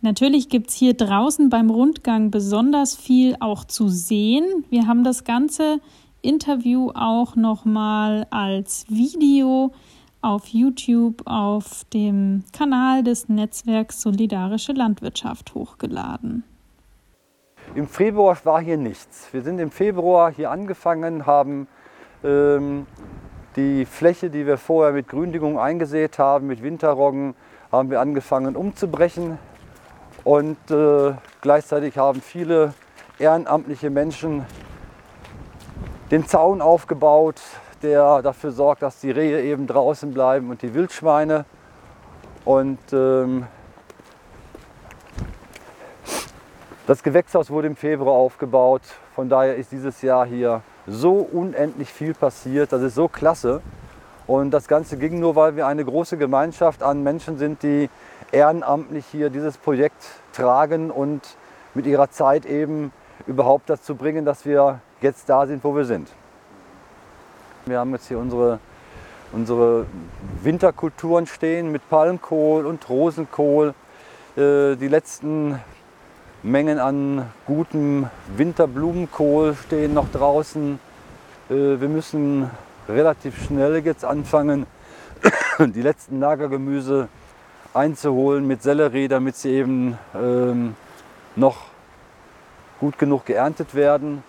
Natürlich 0.00 0.48
gibt 0.48 0.70
es 0.70 0.74
hier 0.74 0.94
draußen 0.94 1.48
beim 1.48 1.70
Rundgang 1.70 2.32
besonders 2.32 2.96
viel 2.96 3.36
auch 3.38 3.64
zu 3.64 3.88
sehen. 3.88 4.64
Wir 4.68 4.88
haben 4.88 5.04
das 5.04 5.22
ganze 5.22 5.78
Interview 6.22 6.90
auch 6.92 7.36
nochmal 7.36 8.26
als 8.30 8.84
Video 8.88 9.70
auf 10.22 10.48
YouTube 10.48 11.22
auf 11.26 11.84
dem 11.92 12.44
Kanal 12.52 13.02
des 13.02 13.28
Netzwerks 13.28 14.00
Solidarische 14.00 14.72
Landwirtschaft 14.72 15.54
hochgeladen. 15.54 16.44
Im 17.74 17.86
Februar 17.86 18.36
war 18.44 18.60
hier 18.60 18.76
nichts. 18.76 19.28
Wir 19.32 19.42
sind 19.42 19.58
im 19.58 19.70
Februar 19.70 20.32
hier 20.32 20.50
angefangen, 20.50 21.26
haben 21.26 21.68
ähm, 22.24 22.86
die 23.56 23.84
Fläche, 23.84 24.30
die 24.30 24.46
wir 24.46 24.58
vorher 24.58 24.92
mit 24.92 25.08
Gründüngung 25.08 25.58
eingesät 25.58 26.18
haben, 26.18 26.46
mit 26.46 26.62
Winterroggen, 26.62 27.34
haben 27.70 27.90
wir 27.90 28.00
angefangen 28.00 28.56
umzubrechen. 28.56 29.38
Und 30.24 30.58
äh, 30.70 31.14
gleichzeitig 31.40 31.96
haben 31.96 32.20
viele 32.20 32.74
ehrenamtliche 33.18 33.90
Menschen 33.90 34.44
den 36.10 36.26
Zaun 36.26 36.60
aufgebaut, 36.60 37.40
der 37.82 38.22
dafür 38.22 38.52
sorgt, 38.52 38.82
dass 38.82 39.00
die 39.00 39.10
Rehe 39.10 39.42
eben 39.42 39.66
draußen 39.66 40.12
bleiben 40.12 40.50
und 40.50 40.62
die 40.62 40.74
Wildschweine. 40.74 41.44
Und 42.44 42.78
ähm, 42.92 43.46
das 46.86 47.02
Gewächshaus 47.02 47.50
wurde 47.50 47.68
im 47.68 47.76
Februar 47.76 48.14
aufgebaut. 48.14 48.82
Von 49.14 49.28
daher 49.28 49.56
ist 49.56 49.72
dieses 49.72 50.02
Jahr 50.02 50.26
hier 50.26 50.62
so 50.86 51.12
unendlich 51.12 51.92
viel 51.92 52.14
passiert. 52.14 52.72
Das 52.72 52.82
ist 52.82 52.94
so 52.94 53.08
klasse. 53.08 53.60
Und 54.26 54.52
das 54.52 54.68
Ganze 54.68 54.96
ging 54.96 55.18
nur, 55.18 55.36
weil 55.36 55.56
wir 55.56 55.66
eine 55.66 55.84
große 55.84 56.16
Gemeinschaft 56.16 56.82
an 56.82 57.02
Menschen 57.02 57.38
sind, 57.38 57.62
die 57.62 57.90
ehrenamtlich 58.32 59.06
hier 59.06 59.30
dieses 59.30 59.56
Projekt 59.56 60.06
tragen 60.32 60.90
und 60.90 61.36
mit 61.74 61.86
ihrer 61.86 62.10
Zeit 62.10 62.46
eben 62.46 62.92
überhaupt 63.26 63.68
dazu 63.68 63.94
bringen, 63.94 64.24
dass 64.24 64.44
wir 64.44 64.80
jetzt 65.00 65.28
da 65.28 65.46
sind, 65.46 65.64
wo 65.64 65.74
wir 65.74 65.84
sind. 65.84 66.08
Wir 67.70 67.78
haben 67.78 67.92
jetzt 67.92 68.08
hier 68.08 68.18
unsere, 68.18 68.58
unsere 69.30 69.86
Winterkulturen 70.42 71.28
stehen 71.28 71.70
mit 71.70 71.88
Palmkohl 71.88 72.66
und 72.66 72.88
Rosenkohl. 72.88 73.74
Äh, 74.36 74.74
die 74.74 74.88
letzten 74.88 75.60
Mengen 76.42 76.80
an 76.80 77.30
gutem 77.46 78.10
Winterblumenkohl 78.36 79.54
stehen 79.54 79.94
noch 79.94 80.10
draußen. 80.10 80.80
Äh, 81.48 81.54
wir 81.54 81.88
müssen 81.88 82.50
relativ 82.88 83.40
schnell 83.44 83.76
jetzt 83.86 84.04
anfangen, 84.04 84.66
die 85.60 85.82
letzten 85.82 86.18
Lagergemüse 86.18 87.06
einzuholen 87.72 88.48
mit 88.48 88.64
Sellerie, 88.64 89.06
damit 89.06 89.36
sie 89.36 89.50
eben 89.50 89.96
ähm, 90.12 90.74
noch 91.36 91.66
gut 92.80 92.98
genug 92.98 93.26
geerntet 93.26 93.76
werden. 93.76 94.24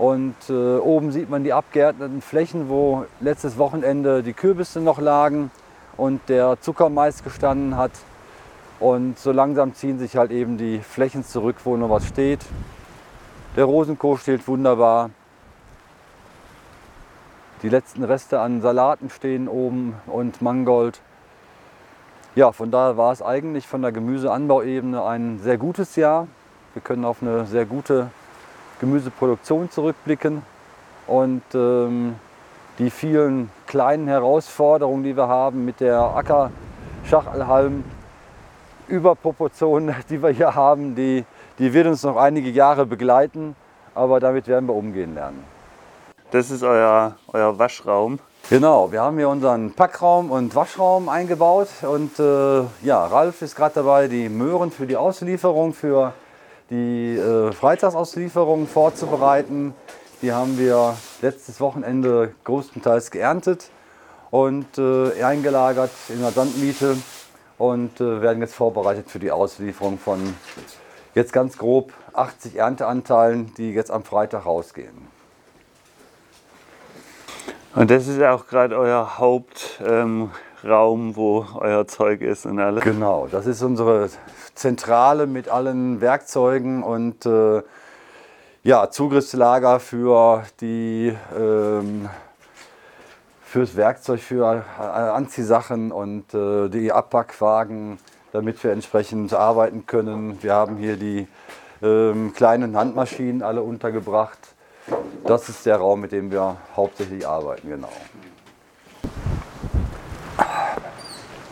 Und 0.00 0.34
äh, 0.48 0.78
oben 0.78 1.12
sieht 1.12 1.28
man 1.28 1.44
die 1.44 1.52
abgärtnerten 1.52 2.22
Flächen, 2.22 2.70
wo 2.70 3.04
letztes 3.20 3.58
Wochenende 3.58 4.22
die 4.22 4.32
Kürbisse 4.32 4.80
noch 4.80 4.98
lagen 4.98 5.50
und 5.98 6.26
der 6.30 6.58
Zuckermais 6.62 7.22
gestanden 7.22 7.76
hat. 7.76 7.90
Und 8.78 9.18
so 9.18 9.30
langsam 9.30 9.74
ziehen 9.74 9.98
sich 9.98 10.16
halt 10.16 10.30
eben 10.30 10.56
die 10.56 10.78
Flächen 10.78 11.22
zurück, 11.22 11.56
wo 11.64 11.76
noch 11.76 11.90
was 11.90 12.06
steht. 12.06 12.40
Der 13.56 13.66
Rosenkohl 13.66 14.16
steht 14.16 14.48
wunderbar. 14.48 15.10
Die 17.62 17.68
letzten 17.68 18.02
Reste 18.02 18.40
an 18.40 18.62
Salaten 18.62 19.10
stehen 19.10 19.48
oben 19.48 19.96
und 20.06 20.40
Mangold. 20.40 21.02
Ja, 22.34 22.52
von 22.52 22.70
daher 22.70 22.96
war 22.96 23.12
es 23.12 23.20
eigentlich 23.20 23.68
von 23.68 23.82
der 23.82 23.92
Gemüseanbauebene 23.92 25.04
ein 25.04 25.40
sehr 25.40 25.58
gutes 25.58 25.96
Jahr. 25.96 26.26
Wir 26.72 26.80
können 26.80 27.04
auf 27.04 27.20
eine 27.20 27.44
sehr 27.44 27.66
gute 27.66 28.08
Gemüseproduktion 28.80 29.70
zurückblicken 29.70 30.42
und 31.06 31.42
ähm, 31.54 32.16
die 32.78 32.90
vielen 32.90 33.50
kleinen 33.66 34.08
Herausforderungen, 34.08 35.04
die 35.04 35.16
wir 35.16 35.28
haben 35.28 35.64
mit 35.64 35.80
der 35.80 36.00
Ackerschachelhalm 36.00 37.84
Überproportion, 38.88 39.94
die 40.10 40.22
wir 40.22 40.30
hier 40.30 40.54
haben, 40.54 40.94
die, 40.94 41.24
die 41.58 41.72
wird 41.72 41.86
uns 41.86 42.02
noch 42.02 42.16
einige 42.16 42.50
Jahre 42.50 42.86
begleiten, 42.86 43.54
aber 43.94 44.18
damit 44.18 44.48
werden 44.48 44.66
wir 44.66 44.74
umgehen 44.74 45.14
lernen. 45.14 45.44
Das 46.30 46.50
ist 46.50 46.62
euer, 46.62 47.16
euer 47.32 47.58
Waschraum. 47.58 48.18
Genau, 48.48 48.90
wir 48.90 49.02
haben 49.02 49.16
hier 49.18 49.28
unseren 49.28 49.72
Packraum 49.72 50.30
und 50.30 50.54
Waschraum 50.54 51.08
eingebaut 51.08 51.68
und 51.82 52.18
äh, 52.18 52.62
ja, 52.82 53.04
Ralf 53.04 53.42
ist 53.42 53.54
gerade 53.54 53.74
dabei, 53.76 54.08
die 54.08 54.28
Möhren 54.28 54.70
für 54.70 54.86
die 54.86 54.96
Auslieferung, 54.96 55.74
für 55.74 56.14
die 56.70 57.16
äh, 57.16 57.52
Freitagsauslieferung 57.52 58.66
vorzubereiten. 58.66 59.74
Die 60.22 60.32
haben 60.32 60.58
wir 60.58 60.96
letztes 61.22 61.60
Wochenende 61.60 62.34
größtenteils 62.44 63.10
geerntet 63.10 63.70
und 64.30 64.78
äh, 64.78 65.22
eingelagert 65.22 65.90
in 66.08 66.20
der 66.20 66.30
Sandmiete 66.30 66.96
und 67.58 68.00
äh, 68.00 68.22
werden 68.22 68.40
jetzt 68.40 68.54
vorbereitet 68.54 69.10
für 69.10 69.18
die 69.18 69.30
Auslieferung 69.30 69.98
von 69.98 70.34
jetzt 71.14 71.32
ganz 71.32 71.58
grob 71.58 71.92
80 72.12 72.56
Ernteanteilen, 72.56 73.52
die 73.56 73.72
jetzt 73.72 73.90
am 73.90 74.04
Freitag 74.04 74.46
rausgehen. 74.46 75.08
Und 77.74 77.90
das 77.90 78.08
ist 78.08 78.20
auch 78.22 78.46
gerade 78.46 78.76
euer 78.76 79.18
Hauptraum, 79.18 79.86
ähm, 79.86 80.30
wo 81.16 81.46
euer 81.54 81.86
Zeug 81.86 82.20
ist 82.20 82.46
und 82.46 82.58
alles. 82.58 82.84
Genau, 82.84 83.28
das 83.30 83.46
ist 83.46 83.62
unsere 83.62 84.10
Zentrale 84.54 85.26
mit 85.26 85.48
allen 85.48 86.00
Werkzeugen 86.00 86.82
und 86.82 87.26
äh, 87.26 87.62
ja, 88.62 88.90
Zugriffslager 88.90 89.80
für 89.80 90.44
die 90.60 91.16
ähm, 91.36 92.08
fürs 93.42 93.74
Werkzeug, 93.74 94.20
für 94.20 94.64
äh, 94.78 94.82
Anziehsachen 94.82 95.90
und 95.90 96.34
äh, 96.34 96.68
die 96.68 96.92
Abpackwagen, 96.92 97.98
damit 98.32 98.62
wir 98.62 98.70
entsprechend 98.70 99.32
arbeiten 99.32 99.86
können. 99.86 100.40
Wir 100.42 100.54
haben 100.54 100.76
hier 100.76 100.96
die 100.96 101.26
ähm, 101.82 102.32
kleinen 102.32 102.76
Handmaschinen 102.76 103.42
alle 103.42 103.62
untergebracht. 103.62 104.38
Das 105.24 105.48
ist 105.48 105.66
der 105.66 105.78
Raum, 105.78 106.00
mit 106.00 106.12
dem 106.12 106.30
wir 106.30 106.58
hauptsächlich 106.76 107.26
arbeiten, 107.26 107.68
genau. 107.68 107.90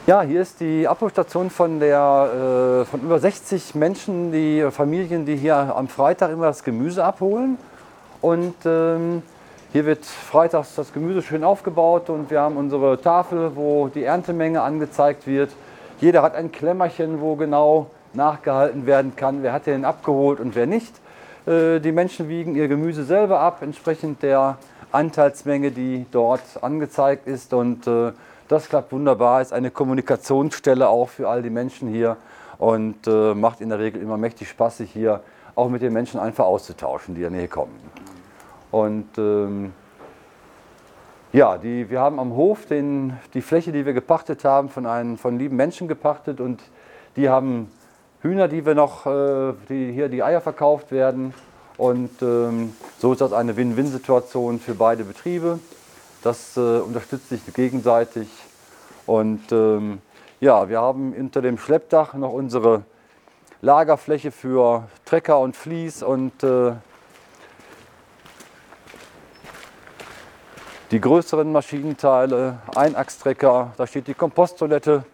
Ja, 0.08 0.22
hier 0.22 0.40
ist 0.40 0.60
die 0.60 0.88
Abholstation 0.88 1.50
von, 1.50 1.80
der, 1.80 2.80
äh, 2.80 2.84
von 2.86 3.02
über 3.02 3.18
60 3.18 3.74
Menschen, 3.74 4.32
die 4.32 4.66
Familien, 4.70 5.26
die 5.26 5.36
hier 5.36 5.54
am 5.54 5.86
Freitag 5.86 6.30
immer 6.30 6.46
das 6.46 6.64
Gemüse 6.64 7.04
abholen. 7.04 7.58
Und 8.22 8.54
ähm, 8.64 9.22
hier 9.70 9.84
wird 9.84 10.06
freitags 10.06 10.76
das 10.76 10.94
Gemüse 10.94 11.20
schön 11.20 11.44
aufgebaut 11.44 12.08
und 12.08 12.30
wir 12.30 12.40
haben 12.40 12.56
unsere 12.56 12.98
Tafel, 12.98 13.54
wo 13.54 13.88
die 13.88 14.04
Erntemenge 14.04 14.62
angezeigt 14.62 15.26
wird. 15.26 15.50
Jeder 16.00 16.22
hat 16.22 16.34
ein 16.34 16.52
Klemmerchen, 16.52 17.20
wo 17.20 17.36
genau 17.36 17.90
nachgehalten 18.14 18.86
werden 18.86 19.14
kann, 19.14 19.42
wer 19.42 19.52
hat 19.52 19.66
den 19.66 19.84
abgeholt 19.84 20.40
und 20.40 20.54
wer 20.54 20.66
nicht. 20.66 20.94
Äh, 21.46 21.80
die 21.80 21.92
Menschen 21.92 22.30
wiegen 22.30 22.54
ihr 22.54 22.68
Gemüse 22.68 23.04
selber 23.04 23.40
ab, 23.40 23.58
entsprechend 23.60 24.22
der 24.22 24.56
Anteilsmenge, 24.90 25.70
die 25.70 26.06
dort 26.10 26.40
angezeigt 26.62 27.26
ist. 27.26 27.52
Und 27.52 27.86
äh, 27.86 28.12
das 28.48 28.68
klappt 28.68 28.92
wunderbar, 28.92 29.40
ist 29.42 29.52
eine 29.52 29.70
Kommunikationsstelle 29.70 30.88
auch 30.88 31.08
für 31.08 31.28
all 31.28 31.42
die 31.42 31.50
Menschen 31.50 31.88
hier 31.88 32.16
und 32.58 33.06
äh, 33.06 33.34
macht 33.34 33.60
in 33.60 33.68
der 33.68 33.78
Regel 33.78 34.02
immer 34.02 34.16
mächtig 34.16 34.48
Spaß, 34.48 34.78
sich 34.78 34.90
hier 34.90 35.20
auch 35.54 35.68
mit 35.68 35.82
den 35.82 35.92
Menschen 35.92 36.18
einfach 36.18 36.46
auszutauschen, 36.46 37.14
die 37.14 37.22
in 37.22 37.32
der 37.32 37.40
Nähe 37.40 37.48
kommen. 37.48 37.78
Und 38.70 39.08
ähm, 39.18 39.72
ja, 41.32 41.58
die, 41.58 41.90
wir 41.90 42.00
haben 42.00 42.18
am 42.18 42.34
Hof 42.34 42.66
den, 42.66 43.18
die 43.34 43.42
Fläche, 43.42 43.70
die 43.70 43.84
wir 43.84 43.92
gepachtet 43.92 44.44
haben, 44.44 44.68
von, 44.68 44.86
einem, 44.86 45.18
von 45.18 45.38
lieben 45.38 45.56
Menschen 45.56 45.88
gepachtet 45.88 46.40
und 46.40 46.62
die 47.16 47.28
haben 47.28 47.70
Hühner, 48.22 48.48
die 48.48 48.64
wir 48.64 48.74
noch, 48.74 49.06
äh, 49.06 49.52
die 49.68 49.92
hier 49.92 50.08
die 50.08 50.22
Eier 50.22 50.40
verkauft 50.40 50.90
werden. 50.90 51.34
Und 51.76 52.22
ähm, 52.22 52.74
so 52.98 53.12
ist 53.12 53.20
das 53.20 53.32
eine 53.32 53.56
Win-Win-Situation 53.56 54.58
für 54.58 54.74
beide 54.74 55.04
Betriebe. 55.04 55.60
Das 56.22 56.56
äh, 56.56 56.80
unterstützt 56.80 57.28
sich 57.28 57.40
gegenseitig. 57.54 58.28
Und 59.06 59.52
ähm, 59.52 60.00
ja, 60.40 60.68
wir 60.68 60.80
haben 60.80 61.12
unter 61.12 61.42
dem 61.42 61.58
Schleppdach 61.58 62.14
noch 62.14 62.32
unsere 62.32 62.82
Lagerfläche 63.60 64.30
für 64.30 64.88
Trecker 65.04 65.40
und 65.40 65.56
Vlies 65.56 66.02
und 66.02 66.42
äh, 66.42 66.72
die 70.90 71.00
größeren 71.00 71.50
Maschinenteile, 71.52 72.60
Einachstrecker, 72.74 73.72
da 73.76 73.86
steht 73.86 74.06
die 74.06 74.14
Komposttoilette. 74.14 75.04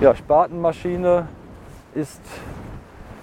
Ja, 0.00 0.14
Spatenmaschine 0.14 1.26
ist 1.92 2.20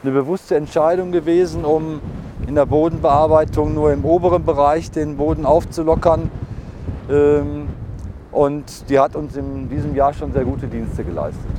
eine 0.04 0.12
bewusste 0.12 0.58
Entscheidung 0.58 1.14
gewesen, 1.14 1.64
um 1.64 2.02
in 2.46 2.56
der 2.56 2.66
Bodenbearbeitung 2.66 3.74
nur 3.74 3.94
im 3.94 4.04
oberen 4.04 4.44
Bereich 4.44 4.92
den 4.92 5.16
Boden 5.16 5.46
aufzulockern. 5.46 6.30
Ähm, 7.10 7.70
und 8.34 8.90
die 8.90 9.00
hat 9.00 9.16
uns 9.16 9.38
in 9.38 9.70
diesem 9.70 9.96
Jahr 9.96 10.14
schon 10.14 10.34
sehr 10.34 10.44
gute 10.44 10.68
Dienste 10.68 11.06
geleistet. 11.06 11.50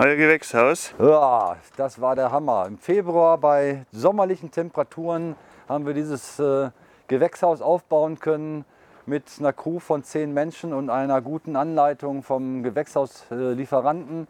Euer 0.00 0.16
Gewächshaus? 0.16 0.92
Ja, 0.98 1.54
das 1.76 2.00
war 2.00 2.16
der 2.16 2.32
Hammer. 2.32 2.66
Im 2.66 2.78
Februar 2.78 3.38
bei 3.38 3.86
sommerlichen 3.92 4.50
Temperaturen 4.50 5.36
haben 5.68 5.86
wir 5.86 5.94
dieses 5.94 6.40
äh, 6.40 6.70
Gewächshaus 7.06 7.62
aufbauen 7.62 8.18
können 8.18 8.64
mit 9.06 9.24
einer 9.38 9.52
Crew 9.52 9.78
von 9.78 10.02
zehn 10.02 10.34
Menschen 10.34 10.72
und 10.72 10.90
einer 10.90 11.22
guten 11.22 11.56
Anleitung 11.56 12.22
vom 12.22 12.62
Gewächshauslieferanten. 12.62 14.26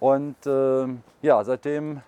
Und 0.00 0.46
äh, 0.46 0.86
ja, 1.22 1.44
seitdem 1.44 2.02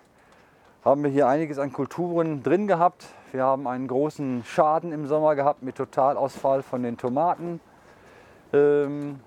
haben 0.83 1.03
wir 1.03 1.09
hier 1.09 1.27
einiges 1.27 1.59
an 1.59 1.71
Kulturen 1.71 2.43
drin 2.43 2.67
gehabt. 2.67 3.05
Wir 3.31 3.43
haben 3.43 3.67
einen 3.67 3.87
großen 3.87 4.43
Schaden 4.45 4.91
im 4.91 5.07
Sommer 5.07 5.35
gehabt 5.35 5.63
mit 5.63 5.75
Totalausfall 5.75 6.61
von 6.61 6.83
den 6.83 6.97
Tomaten. 6.97 7.61
Ähm, 8.51 9.21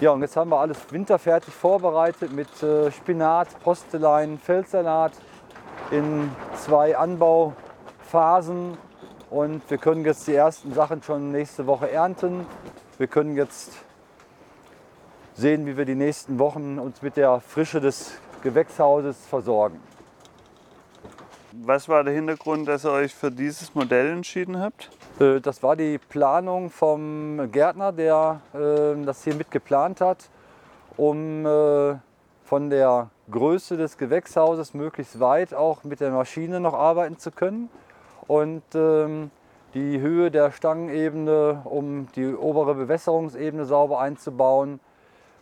ja, 0.00 0.10
und 0.10 0.22
jetzt 0.22 0.36
haben 0.36 0.50
wir 0.50 0.58
alles 0.58 0.78
winterfertig 0.90 1.52
vorbereitet 1.52 2.32
mit 2.32 2.62
äh, 2.62 2.90
Spinat, 2.90 3.48
Postelein, 3.62 4.38
Feldsalat 4.38 5.12
in 5.90 6.30
zwei 6.56 6.96
Anbauphasen. 6.96 8.78
Und 9.34 9.68
wir 9.68 9.78
können 9.78 10.04
jetzt 10.04 10.28
die 10.28 10.34
ersten 10.36 10.72
Sachen 10.74 11.02
schon 11.02 11.32
nächste 11.32 11.66
Woche 11.66 11.90
ernten. 11.90 12.46
Wir 12.98 13.08
können 13.08 13.34
jetzt 13.34 13.72
sehen, 15.34 15.66
wie 15.66 15.76
wir 15.76 15.84
die 15.84 15.96
nächsten 15.96 16.38
Wochen 16.38 16.78
uns 16.78 17.02
mit 17.02 17.16
der 17.16 17.40
Frische 17.40 17.80
des 17.80 18.12
Gewächshauses 18.44 19.26
versorgen. 19.26 19.80
Was 21.50 21.88
war 21.88 22.04
der 22.04 22.14
Hintergrund, 22.14 22.68
dass 22.68 22.84
ihr 22.84 22.92
euch 22.92 23.12
für 23.12 23.32
dieses 23.32 23.74
Modell 23.74 24.12
entschieden 24.12 24.60
habt? 24.60 24.88
Äh, 25.18 25.40
das 25.40 25.64
war 25.64 25.74
die 25.74 25.98
Planung 25.98 26.70
vom 26.70 27.50
Gärtner, 27.50 27.90
der 27.90 28.40
äh, 28.54 29.04
das 29.04 29.24
hier 29.24 29.34
mit 29.34 29.50
geplant 29.50 30.00
hat, 30.00 30.30
um 30.96 31.44
äh, 31.44 31.96
von 32.44 32.70
der 32.70 33.10
Größe 33.32 33.76
des 33.76 33.98
Gewächshauses 33.98 34.74
möglichst 34.74 35.18
weit 35.18 35.54
auch 35.54 35.82
mit 35.82 35.98
der 35.98 36.12
Maschine 36.12 36.60
noch 36.60 36.74
arbeiten 36.74 37.18
zu 37.18 37.32
können. 37.32 37.68
Und 38.26 38.62
ähm, 38.74 39.30
die 39.74 40.00
Höhe 40.00 40.30
der 40.30 40.50
Stangenebene, 40.50 41.62
um 41.64 42.06
die 42.14 42.34
obere 42.34 42.74
Bewässerungsebene 42.74 43.64
sauber 43.64 44.00
einzubauen, 44.00 44.80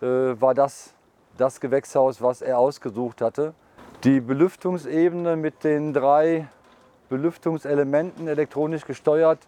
war 0.00 0.52
das 0.52 0.94
das 1.36 1.60
Gewächshaus, 1.60 2.20
was 2.20 2.42
er 2.42 2.58
ausgesucht 2.58 3.20
hatte. 3.20 3.54
Die 4.04 4.20
Belüftungsebene 4.20 5.36
mit 5.36 5.64
den 5.64 5.92
drei 5.92 6.48
Belüftungselementen 7.08 8.26
elektronisch 8.26 8.84
gesteuert, 8.84 9.38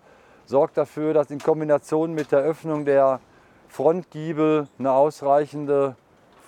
sorgt 0.45 0.77
dafür, 0.77 1.15
dass 1.15 1.31
in 1.31 1.39
Kombination 1.39 2.13
mit 2.13 2.31
der 2.31 2.41
Öffnung 2.41 2.85
der 2.85 3.21
Frontgiebel 3.69 4.69
eine 4.79 4.93
ausreichende, 4.93 5.97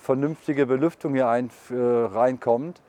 vernünftige 0.02 0.66
Belüftung 0.66 1.14
hier 1.14 1.28
ein, 1.28 1.50
äh, 1.70 1.74
reinkommt, 1.74 2.80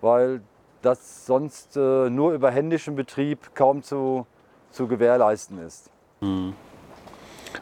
weil 0.00 0.40
das 0.84 1.26
sonst 1.26 1.76
äh, 1.76 2.10
nur 2.10 2.32
über 2.32 2.50
händischen 2.50 2.96
Betrieb 2.96 3.54
kaum 3.54 3.82
zu, 3.82 4.26
zu 4.70 4.86
gewährleisten 4.86 5.58
ist. 5.64 5.90
Mhm. 6.20 6.54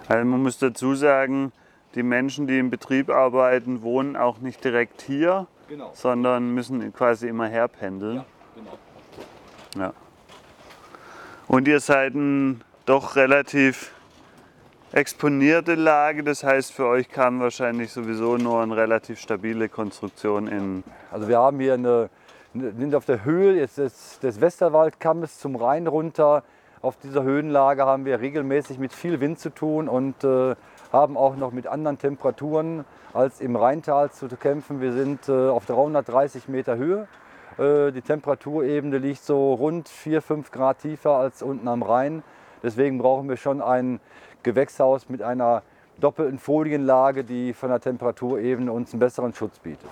Also 0.08 0.24
man 0.24 0.42
muss 0.42 0.58
dazu 0.58 0.94
sagen, 0.94 1.52
die 1.94 2.02
Menschen, 2.02 2.46
die 2.46 2.58
im 2.58 2.70
Betrieb 2.70 3.10
arbeiten, 3.10 3.82
wohnen 3.82 4.16
auch 4.16 4.38
nicht 4.38 4.64
direkt 4.64 5.02
hier, 5.02 5.46
genau. 5.68 5.90
sondern 5.94 6.54
müssen 6.54 6.92
quasi 6.92 7.28
immer 7.28 7.46
herpendeln. 7.48 8.16
Ja, 8.16 8.24
genau. 8.54 9.86
Ja. 9.86 9.92
Und 11.48 11.68
ihr 11.68 11.80
seid 11.80 12.14
ein 12.14 12.62
doch 12.86 13.16
relativ 13.16 13.92
exponierte 14.92 15.74
Lage, 15.74 16.22
das 16.22 16.44
heißt 16.44 16.72
für 16.72 16.86
euch 16.86 17.08
kam 17.08 17.40
wahrscheinlich 17.40 17.92
sowieso 17.92 18.36
nur 18.36 18.62
eine 18.62 18.76
relativ 18.76 19.20
stabile 19.20 19.68
Konstruktion 19.68 20.46
in. 20.48 20.84
Also 21.10 21.28
wir 21.28 21.38
haben 21.38 21.60
hier 21.60 21.74
eine, 21.74 22.10
sind 22.54 22.94
auf 22.94 23.06
der 23.06 23.24
Höhe 23.24 23.54
jetzt 23.54 23.78
des, 23.78 24.18
des 24.20 24.40
Westerwaldkammes 24.40 25.38
zum 25.38 25.56
Rhein 25.56 25.86
runter. 25.86 26.42
Auf 26.82 26.96
dieser 26.96 27.22
Höhenlage 27.22 27.86
haben 27.86 28.04
wir 28.04 28.20
regelmäßig 28.20 28.78
mit 28.78 28.92
viel 28.92 29.20
Wind 29.20 29.38
zu 29.38 29.50
tun 29.50 29.88
und 29.88 30.22
äh, 30.24 30.54
haben 30.92 31.16
auch 31.16 31.36
noch 31.36 31.52
mit 31.52 31.66
anderen 31.66 31.98
Temperaturen 31.98 32.84
als 33.14 33.40
im 33.40 33.56
Rheintal 33.56 34.10
zu 34.10 34.28
kämpfen. 34.28 34.80
Wir 34.80 34.92
sind 34.92 35.28
äh, 35.28 35.48
auf 35.48 35.64
330 35.64 36.48
Meter 36.48 36.76
Höhe. 36.76 37.06
Äh, 37.58 37.92
die 37.92 38.02
Temperaturebene 38.02 38.98
liegt 38.98 39.22
so 39.22 39.54
rund 39.54 39.88
4, 39.88 40.20
5 40.20 40.50
Grad 40.50 40.80
tiefer 40.80 41.12
als 41.12 41.42
unten 41.42 41.68
am 41.68 41.82
Rhein. 41.82 42.22
Deswegen 42.62 42.98
brauchen 42.98 43.28
wir 43.28 43.36
schon 43.36 43.62
ein 43.62 44.00
Gewächshaus 44.42 45.08
mit 45.08 45.22
einer 45.22 45.62
doppelten 46.00 46.38
Folienlage, 46.38 47.24
die 47.24 47.52
von 47.54 47.70
der 47.70 47.80
Temperaturebene 47.80 48.72
uns 48.72 48.92
einen 48.92 49.00
besseren 49.00 49.34
Schutz 49.34 49.58
bietet. 49.58 49.90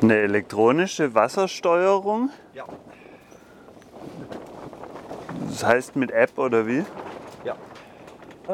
Eine 0.00 0.14
elektronische 0.14 1.12
Wassersteuerung? 1.12 2.30
Ja. 2.54 2.66
Das 5.48 5.64
heißt 5.64 5.96
mit 5.96 6.12
App 6.12 6.38
oder 6.38 6.68
wie? 6.68 6.84
Ja. 7.42 7.56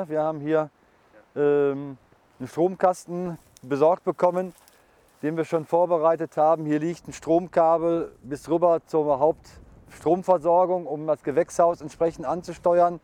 Wir 0.07 0.23
haben 0.23 0.41
hier 0.41 0.71
ähm, 1.37 1.99
einen 2.39 2.49
Stromkasten 2.49 3.37
besorgt 3.61 4.05
bekommen, 4.05 4.55
den 5.23 5.37
wir 5.37 5.45
schon 5.45 5.67
vorbereitet 5.67 6.39
haben. 6.39 6.65
Hier 6.65 6.79
liegt 6.79 7.07
ein 7.09 7.13
Stromkabel 7.13 8.17
bis 8.23 8.49
rüber 8.49 8.81
zur 8.87 9.19
Hauptstromversorgung, 9.19 10.87
um 10.87 11.07
das 11.07 11.23
Gewächshaus 11.23 11.83
entsprechend 11.83 12.25
anzusteuern. 12.25 13.01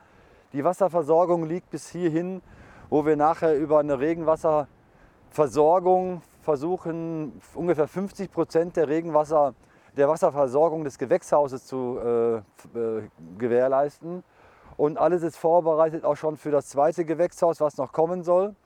Die 0.54 0.64
Wasserversorgung 0.64 1.44
liegt 1.44 1.68
bis 1.68 1.90
hierhin, 1.90 2.40
wo 2.88 3.04
wir 3.04 3.16
nachher 3.16 3.54
über 3.54 3.80
eine 3.80 4.00
Regenwasserversorgung 4.00 6.22
versuchen, 6.50 7.40
ungefähr 7.54 7.86
50 7.86 8.32
Prozent 8.32 8.76
der 8.76 8.88
Regenwasser, 8.88 9.54
der 9.96 10.08
Wasserversorgung 10.08 10.82
des 10.82 10.98
Gewächshauses 10.98 11.64
zu 11.64 11.96
äh, 12.04 12.38
äh, 12.38 12.42
gewährleisten. 13.38 14.24
Und 14.76 14.98
alles 14.98 15.22
ist 15.22 15.36
vorbereitet 15.36 16.04
auch 16.04 16.16
schon 16.16 16.36
für 16.36 16.50
das 16.50 16.66
zweite 16.66 17.04
Gewächshaus, 17.04 17.60
was 17.60 17.76
noch 17.76 17.92
kommen 17.92 18.24
soll, 18.24 18.56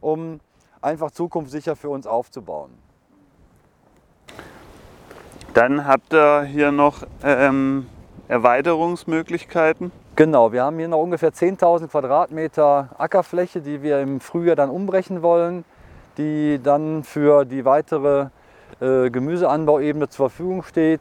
um 0.00 0.40
einfach 0.80 1.10
zukunftssicher 1.10 1.76
für 1.76 1.90
uns 1.90 2.06
aufzubauen. 2.06 2.70
Dann 5.52 5.86
habt 5.86 6.14
ihr 6.14 6.44
hier 6.44 6.72
noch 6.72 7.02
ähm, 7.22 7.86
Erweiterungsmöglichkeiten. 8.28 9.92
Genau, 10.16 10.50
wir 10.52 10.62
haben 10.62 10.78
hier 10.78 10.88
noch 10.88 11.02
ungefähr 11.02 11.30
10.000 11.30 11.88
Quadratmeter 11.88 12.88
Ackerfläche, 12.96 13.60
die 13.60 13.82
wir 13.82 14.00
im 14.00 14.20
Frühjahr 14.20 14.56
dann 14.56 14.70
umbrechen 14.70 15.20
wollen, 15.20 15.66
die 16.18 16.60
dann 16.62 17.04
für 17.04 17.44
die 17.44 17.64
weitere 17.64 18.28
äh, 18.80 19.10
Gemüseanbauebene 19.10 20.08
zur 20.08 20.30
Verfügung 20.30 20.62
steht 20.62 21.00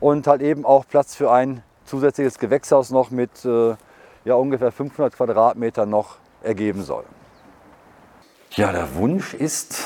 und 0.00 0.26
halt 0.26 0.42
eben 0.42 0.64
auch 0.64 0.86
Platz 0.86 1.14
für 1.14 1.30
ein 1.30 1.62
zusätzliches 1.84 2.38
Gewächshaus 2.38 2.90
noch 2.90 3.10
mit 3.10 3.44
äh, 3.44 3.74
ja, 4.24 4.34
ungefähr 4.34 4.72
500 4.72 5.14
Quadratmeter 5.14 5.86
noch 5.86 6.16
ergeben 6.42 6.82
soll. 6.82 7.04
Ja, 8.50 8.72
der 8.72 8.94
Wunsch 8.94 9.34
ist, 9.34 9.84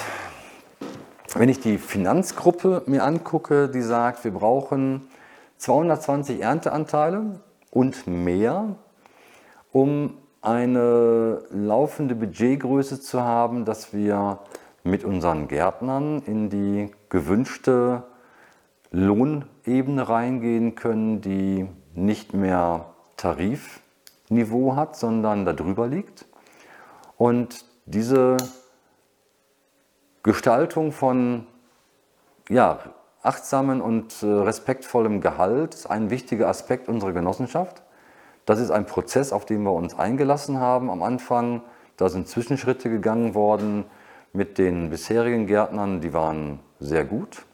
wenn 1.34 1.48
ich 1.48 1.60
die 1.60 1.78
Finanzgruppe 1.78 2.82
mir 2.86 3.04
angucke, 3.04 3.68
die 3.68 3.82
sagt, 3.82 4.24
wir 4.24 4.32
brauchen 4.32 5.08
220 5.56 6.40
Ernteanteile 6.40 7.40
und 7.70 8.06
mehr, 8.06 8.76
um 9.72 10.18
eine 10.40 11.42
laufende 11.50 12.14
Budgetgröße 12.14 13.00
zu 13.00 13.22
haben, 13.22 13.64
dass 13.64 13.92
wir 13.92 14.38
mit 14.82 15.04
unseren 15.04 15.48
Gärtnern 15.48 16.22
in 16.26 16.50
die 16.50 16.90
gewünschte 17.08 18.04
Lohnebene 18.90 20.08
reingehen 20.08 20.74
können, 20.74 21.20
die 21.20 21.68
nicht 21.94 22.32
mehr 22.34 22.86
Tarif 23.16 23.80
Niveau 24.30 24.76
hat, 24.76 24.96
sondern 24.96 25.44
darüber 25.44 25.86
liegt. 25.86 26.26
Und 27.16 27.64
diese 27.86 28.36
Gestaltung 30.22 30.92
von 30.92 31.46
ja, 32.48 32.78
achtsamen 33.22 33.80
und 33.80 34.22
äh, 34.22 34.26
respektvollem 34.26 35.20
Gehalt 35.20 35.74
ist 35.74 35.86
ein 35.86 36.10
wichtiger 36.10 36.48
Aspekt 36.48 36.88
unserer 36.88 37.12
Genossenschaft. 37.12 37.82
Das 38.46 38.60
ist 38.60 38.70
ein 38.70 38.86
Prozess, 38.86 39.32
auf 39.32 39.44
den 39.44 39.62
wir 39.62 39.72
uns 39.72 39.98
eingelassen 39.98 40.58
haben 40.58 40.90
am 40.90 41.02
Anfang. 41.02 41.62
Da 41.96 42.08
sind 42.08 42.28
Zwischenschritte 42.28 42.88
gegangen 42.88 43.34
worden 43.34 43.84
mit 44.32 44.58
den 44.58 44.90
bisherigen 44.90 45.46
Gärtnern, 45.46 46.00
die 46.00 46.12
waren 46.12 46.60
sehr 46.80 47.04
gut 47.04 47.44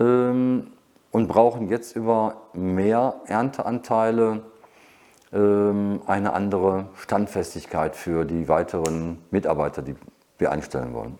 ähm, 0.00 0.68
und 1.10 1.28
brauchen 1.28 1.68
jetzt 1.68 1.96
über 1.96 2.36
mehr 2.54 3.16
Ernteanteile 3.26 4.42
ähm, 5.32 6.00
eine 6.06 6.32
andere 6.32 6.86
Standfestigkeit 6.96 7.96
für 7.96 8.24
die 8.24 8.48
weiteren 8.48 9.18
Mitarbeiter, 9.30 9.82
die 9.82 9.94
wir 10.38 10.50
einstellen 10.50 10.94
wollen. 10.94 11.18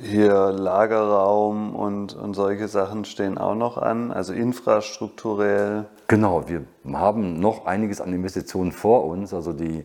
Hier 0.00 0.52
Lagerraum 0.52 1.74
und, 1.74 2.14
und 2.14 2.34
solche 2.34 2.68
Sachen 2.68 3.04
stehen 3.04 3.36
auch 3.38 3.54
noch 3.54 3.78
an, 3.78 4.12
also 4.12 4.32
infrastrukturell. 4.32 5.86
Genau, 6.06 6.48
wir 6.48 6.64
haben 6.92 7.40
noch 7.40 7.66
einiges 7.66 8.00
an 8.00 8.12
Investitionen 8.12 8.70
vor 8.70 9.04
uns. 9.04 9.34
Also 9.34 9.52
die 9.52 9.84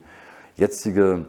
jetzige, 0.56 1.26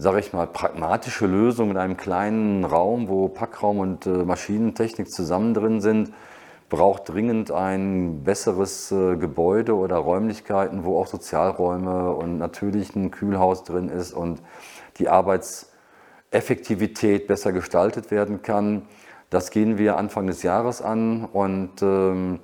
sage 0.00 0.20
ich 0.20 0.32
mal, 0.32 0.46
pragmatische 0.46 1.26
Lösung 1.26 1.72
in 1.72 1.76
einem 1.76 1.96
kleinen 1.96 2.64
Raum, 2.64 3.08
wo 3.08 3.26
Packraum 3.26 3.80
und 3.80 4.06
äh, 4.06 4.10
Maschinentechnik 4.10 5.10
zusammen 5.10 5.54
drin 5.54 5.80
sind, 5.80 6.12
braucht 6.68 7.08
dringend 7.08 7.50
ein 7.50 8.22
besseres 8.22 8.92
äh, 8.92 9.16
Gebäude 9.16 9.74
oder 9.74 9.96
Räumlichkeiten, 9.96 10.84
wo 10.84 11.00
auch 11.00 11.08
Sozialräume 11.08 12.12
und 12.12 12.38
natürlich 12.38 12.94
ein 12.94 13.10
Kühlhaus 13.10 13.64
drin 13.64 13.88
ist 13.88 14.12
und 14.12 14.40
die 14.98 15.08
Arbeitseffektivität 15.08 17.26
besser 17.26 17.50
gestaltet 17.50 18.12
werden 18.12 18.42
kann. 18.42 18.82
Das 19.30 19.50
gehen 19.50 19.78
wir 19.78 19.96
Anfang 19.96 20.28
des 20.28 20.44
Jahres 20.44 20.80
an 20.80 21.24
und 21.24 21.82
ähm, 21.82 22.38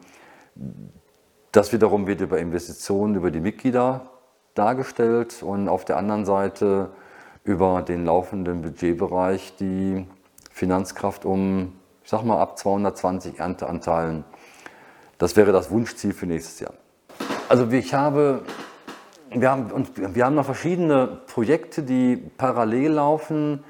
das 1.53 1.73
wiederum 1.73 2.09
wird 2.09 2.21
über 2.21 2.41
Investitionen 2.41 3.15
über 3.15 3.31
die 3.31 3.39
Mitglieder 3.39 4.11
dargestellt 4.55 5.45
und 5.45 5.69
auf 5.69 5.85
der 5.85 5.99
anderen 5.99 6.25
Seite 6.25 6.91
über 7.45 7.83
den 7.83 8.07
laufenden 8.07 8.63
Budgetbereich 8.63 9.55
die 9.57 10.07
Finanzkraft 10.51 11.25
um 11.25 11.73
ich 12.05 12.11
sag 12.11 12.23
mal 12.23 12.39
ab 12.39 12.59
220 12.59 13.41
Ernteanteilen. 13.41 14.25
Das 15.17 15.37
wäre 15.37 15.53
das 15.53 15.71
Wunschziel 15.71 16.13
für 16.13 16.27
nächstes 16.27 16.61
Jahr. 16.61 16.75
Also 17.49 17.71
ich 17.71 17.95
habe, 17.95 18.43
wir 19.31 19.51
haben, 19.51 19.71
und 19.71 20.15
wir 20.15 20.25
haben 20.25 20.35
noch 20.35 20.45
verschiedene 20.45 21.21
Projekte, 21.27 21.83
die 21.83 22.17
parallel 22.17 22.93
laufen. 22.93 23.65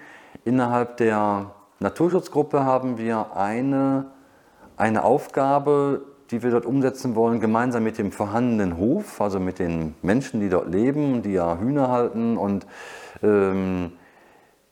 Innerhalb 0.45 0.97
der 0.97 1.53
Naturschutzgruppe 1.79 2.64
haben 2.64 2.99
wir 2.99 3.37
eine, 3.37 4.07
eine 4.77 5.05
Aufgabe, 5.05 6.03
die 6.33 6.43
wir 6.43 6.51
dort 6.51 6.66
umsetzen 6.66 7.14
wollen, 7.14 7.39
gemeinsam 7.39 7.85
mit 7.85 7.99
dem 7.99 8.11
vorhandenen 8.11 8.79
Hof, 8.79 9.20
also 9.20 9.39
mit 9.39 9.61
den 9.61 9.95
Menschen, 10.03 10.41
die 10.41 10.49
dort 10.49 10.68
leben, 10.72 11.22
die 11.22 11.35
ja 11.35 11.57
Hühner 11.59 11.89
halten 11.89 12.37
und 12.37 12.66
ähm, 13.25 13.93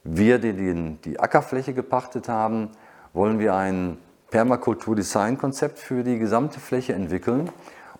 wir, 0.04 0.38
die, 0.38 0.52
die 0.52 0.96
die 1.04 1.20
Ackerfläche 1.20 1.74
gepachtet 1.74 2.28
haben, 2.28 2.70
wollen 3.12 3.38
wir 3.38 3.54
ein 3.54 3.98
Permakultur-Design-Konzept 4.30 5.78
für 5.78 6.02
die 6.02 6.18
gesamte 6.18 6.60
Fläche 6.60 6.94
entwickeln. 6.94 7.50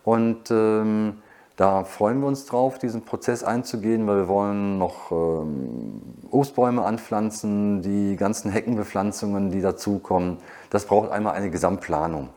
Und 0.04 0.50
ähm, 0.50 1.18
da 1.56 1.84
freuen 1.84 2.20
wir 2.20 2.26
uns 2.26 2.46
drauf, 2.46 2.78
diesen 2.78 3.04
Prozess 3.04 3.44
einzugehen, 3.44 4.06
weil 4.06 4.16
wir 4.16 4.28
wollen 4.28 4.78
noch 4.78 5.12
ähm, 5.12 6.02
Obstbäume 6.30 6.82
anpflanzen, 6.82 7.82
die 7.82 8.16
ganzen 8.16 8.50
Heckenbepflanzungen, 8.50 9.50
die 9.50 9.60
dazukommen. 9.60 10.38
Das 10.70 10.86
braucht 10.86 11.10
einmal 11.12 11.34
eine 11.34 11.50
Gesamtplanung. 11.50 12.30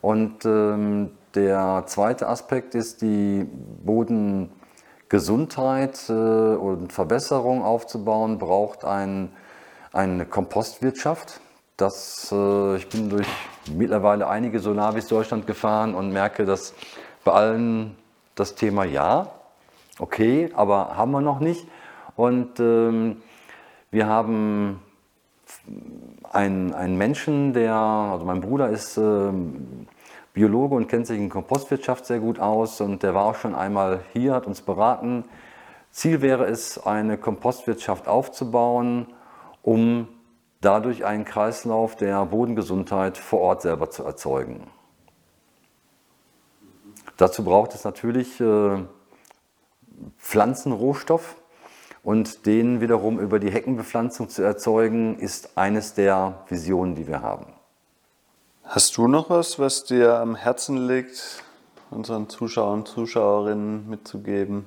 Und 0.00 0.44
ähm, 0.44 1.10
der 1.34 1.84
zweite 1.86 2.28
Aspekt 2.28 2.74
ist 2.74 3.02
die 3.02 3.46
Bodengesundheit 3.84 4.63
äh, 6.08 6.12
und 6.12 6.92
Verbesserung 6.92 7.62
aufzubauen, 7.62 8.38
braucht 8.38 8.84
ein, 8.84 9.30
eine 9.92 10.26
Kompostwirtschaft. 10.26 11.40
Das, 11.76 12.30
äh, 12.32 12.76
ich 12.76 12.88
bin 12.88 13.10
durch 13.10 13.26
mittlerweile 13.72 14.28
einige 14.28 14.60
Solavis 14.60 15.08
Deutschland 15.08 15.46
gefahren 15.46 15.94
und 15.94 16.12
merke, 16.12 16.44
dass 16.44 16.74
bei 17.24 17.32
allen 17.32 17.96
das 18.34 18.54
Thema 18.54 18.84
ja, 18.84 19.28
okay, 19.98 20.50
aber 20.54 20.96
haben 20.96 21.12
wir 21.12 21.20
noch 21.20 21.40
nicht. 21.40 21.66
Und 22.16 22.60
ähm, 22.60 23.22
wir 23.90 24.06
haben 24.06 24.80
einen, 26.32 26.74
einen 26.74 26.96
Menschen, 26.96 27.52
der, 27.52 27.74
also 27.74 28.24
mein 28.24 28.40
Bruder 28.40 28.68
ist 28.70 28.96
ähm, 28.96 29.86
Biologe 30.34 30.74
und 30.74 30.88
kennt 30.88 31.06
sich 31.06 31.18
in 31.18 31.30
Kompostwirtschaft 31.30 32.04
sehr 32.06 32.18
gut 32.18 32.40
aus 32.40 32.80
und 32.80 33.04
der 33.04 33.14
war 33.14 33.24
auch 33.24 33.36
schon 33.36 33.54
einmal 33.54 34.00
hier, 34.12 34.34
hat 34.34 34.48
uns 34.48 34.62
beraten. 34.62 35.24
Ziel 35.92 36.22
wäre 36.22 36.46
es, 36.46 36.84
eine 36.84 37.16
Kompostwirtschaft 37.16 38.08
aufzubauen, 38.08 39.06
um 39.62 40.08
dadurch 40.60 41.04
einen 41.04 41.24
Kreislauf 41.24 41.94
der 41.94 42.26
Bodengesundheit 42.26 43.16
vor 43.16 43.40
Ort 43.40 43.62
selber 43.62 43.90
zu 43.90 44.02
erzeugen. 44.02 44.66
Dazu 47.16 47.44
braucht 47.44 47.72
es 47.76 47.84
natürlich 47.84 48.40
äh, 48.40 48.78
Pflanzenrohstoff 50.18 51.36
und 52.02 52.44
den 52.46 52.80
wiederum 52.80 53.20
über 53.20 53.38
die 53.38 53.52
Heckenbepflanzung 53.52 54.28
zu 54.28 54.42
erzeugen, 54.42 55.16
ist 55.20 55.56
eines 55.56 55.94
der 55.94 56.42
Visionen, 56.48 56.96
die 56.96 57.06
wir 57.06 57.22
haben. 57.22 57.46
Hast 58.66 58.96
du 58.96 59.08
noch 59.08 59.28
was, 59.28 59.58
was 59.58 59.84
dir 59.84 60.14
am 60.18 60.36
Herzen 60.36 60.88
liegt, 60.88 61.44
unseren 61.90 62.30
Zuschauern 62.30 62.80
und 62.80 62.88
Zuschauerinnen 62.88 63.90
mitzugeben? 63.90 64.64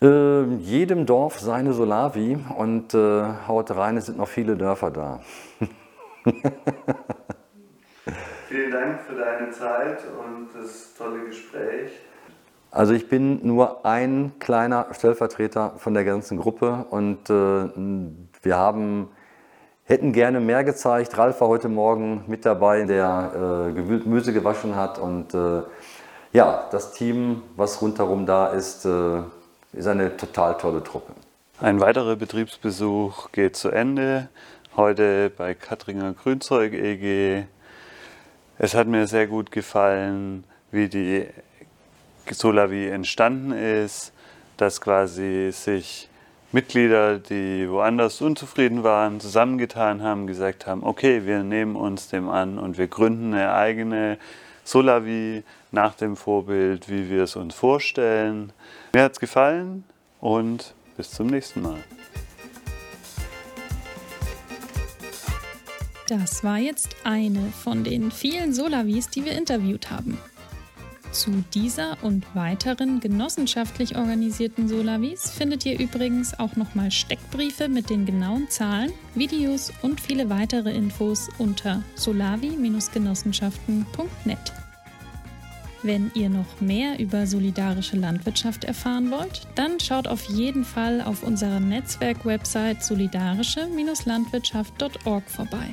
Äh, 0.00 0.44
jedem 0.54 1.06
Dorf 1.06 1.40
seine 1.40 1.72
Solavi 1.72 2.38
und 2.56 2.94
äh, 2.94 3.24
haut 3.48 3.72
rein, 3.72 3.96
es 3.96 4.06
sind 4.06 4.18
noch 4.18 4.28
viele 4.28 4.56
Dörfer 4.56 4.92
da. 4.92 5.20
Vielen 8.48 8.70
Dank 8.70 9.00
für 9.02 9.16
deine 9.16 9.50
Zeit 9.50 10.04
und 10.16 10.50
das 10.54 10.94
tolle 10.94 11.24
Gespräch. 11.24 11.90
Also 12.70 12.92
ich 12.92 13.08
bin 13.08 13.44
nur 13.44 13.84
ein 13.84 14.34
kleiner 14.38 14.86
Stellvertreter 14.92 15.72
von 15.78 15.94
der 15.94 16.04
ganzen 16.04 16.38
Gruppe 16.38 16.86
und 16.90 17.28
äh, 17.28 17.68
wir 18.42 18.56
haben, 18.56 19.08
hätten 19.86 20.12
gerne 20.12 20.40
mehr 20.40 20.64
gezeigt. 20.64 21.16
Ralf 21.16 21.40
war 21.40 21.48
heute 21.48 21.68
Morgen 21.68 22.24
mit 22.26 22.44
dabei, 22.44 22.82
der 22.84 23.70
äh, 23.70 23.72
Gemüse 23.72 24.32
gewaschen 24.32 24.76
hat 24.76 24.98
und 24.98 25.32
äh, 25.32 25.62
ja, 26.32 26.68
das 26.70 26.92
Team, 26.92 27.42
was 27.56 27.80
rundherum 27.80 28.26
da 28.26 28.48
ist, 28.48 28.84
äh, 28.84 29.20
ist 29.72 29.86
eine 29.86 30.16
total 30.16 30.56
tolle 30.58 30.82
Truppe. 30.82 31.12
Ein 31.60 31.80
weiterer 31.80 32.16
Betriebsbesuch 32.16 33.32
geht 33.32 33.56
zu 33.56 33.70
Ende. 33.70 34.28
Heute 34.76 35.30
bei 35.30 35.54
Katringer 35.54 36.12
Grünzeug 36.12 36.74
EG. 36.74 37.44
Es 38.58 38.74
hat 38.74 38.88
mir 38.88 39.06
sehr 39.06 39.26
gut 39.26 39.50
gefallen, 39.50 40.44
wie 40.70 40.88
die 40.88 41.26
Solavi 42.30 42.88
entstanden 42.88 43.52
ist, 43.52 44.12
dass 44.56 44.80
quasi 44.80 45.50
sich 45.52 46.10
Mitglieder, 46.52 47.18
die 47.18 47.68
woanders 47.68 48.20
unzufrieden 48.20 48.82
waren, 48.84 49.20
zusammengetan 49.20 50.02
haben, 50.02 50.26
gesagt 50.26 50.66
haben, 50.66 50.84
okay, 50.84 51.26
wir 51.26 51.42
nehmen 51.42 51.76
uns 51.76 52.08
dem 52.08 52.28
an 52.28 52.58
und 52.58 52.78
wir 52.78 52.86
gründen 52.86 53.34
eine 53.34 53.52
eigene 53.52 54.18
Solavi 54.64 55.42
nach 55.72 55.94
dem 55.94 56.16
Vorbild, 56.16 56.88
wie 56.88 57.10
wir 57.10 57.24
es 57.24 57.36
uns 57.36 57.54
vorstellen. 57.54 58.52
Mir 58.92 59.02
hat 59.02 59.12
es 59.12 59.20
gefallen 59.20 59.84
und 60.20 60.74
bis 60.96 61.10
zum 61.10 61.26
nächsten 61.26 61.62
Mal. 61.62 61.78
Das 66.08 66.44
war 66.44 66.58
jetzt 66.58 66.94
eine 67.02 67.52
von 67.64 67.82
den 67.82 68.12
vielen 68.12 68.54
Solavis, 68.54 69.10
die 69.10 69.24
wir 69.24 69.32
interviewt 69.32 69.90
haben. 69.90 70.18
Zu 71.16 71.42
dieser 71.54 71.96
und 72.02 72.26
weiteren 72.34 73.00
genossenschaftlich 73.00 73.96
organisierten 73.96 74.68
Solavis 74.68 75.30
findet 75.30 75.64
ihr 75.64 75.80
übrigens 75.80 76.38
auch 76.38 76.56
nochmal 76.56 76.90
Steckbriefe 76.90 77.68
mit 77.68 77.88
den 77.88 78.04
genauen 78.04 78.50
Zahlen, 78.50 78.92
Videos 79.14 79.72
und 79.80 79.98
viele 79.98 80.28
weitere 80.28 80.72
Infos 80.72 81.30
unter 81.38 81.82
solavi-genossenschaften.net. 81.94 84.52
Wenn 85.82 86.10
ihr 86.14 86.28
noch 86.28 86.60
mehr 86.60 86.98
über 86.98 87.26
solidarische 87.26 87.96
Landwirtschaft 87.96 88.64
erfahren 88.64 89.10
wollt, 89.10 89.48
dann 89.54 89.80
schaut 89.80 90.08
auf 90.08 90.24
jeden 90.24 90.66
Fall 90.66 91.00
auf 91.00 91.22
unserer 91.22 91.60
Netzwerk-Website 91.60 92.84
solidarische-landwirtschaft.org 92.84 95.30
vorbei. 95.30 95.72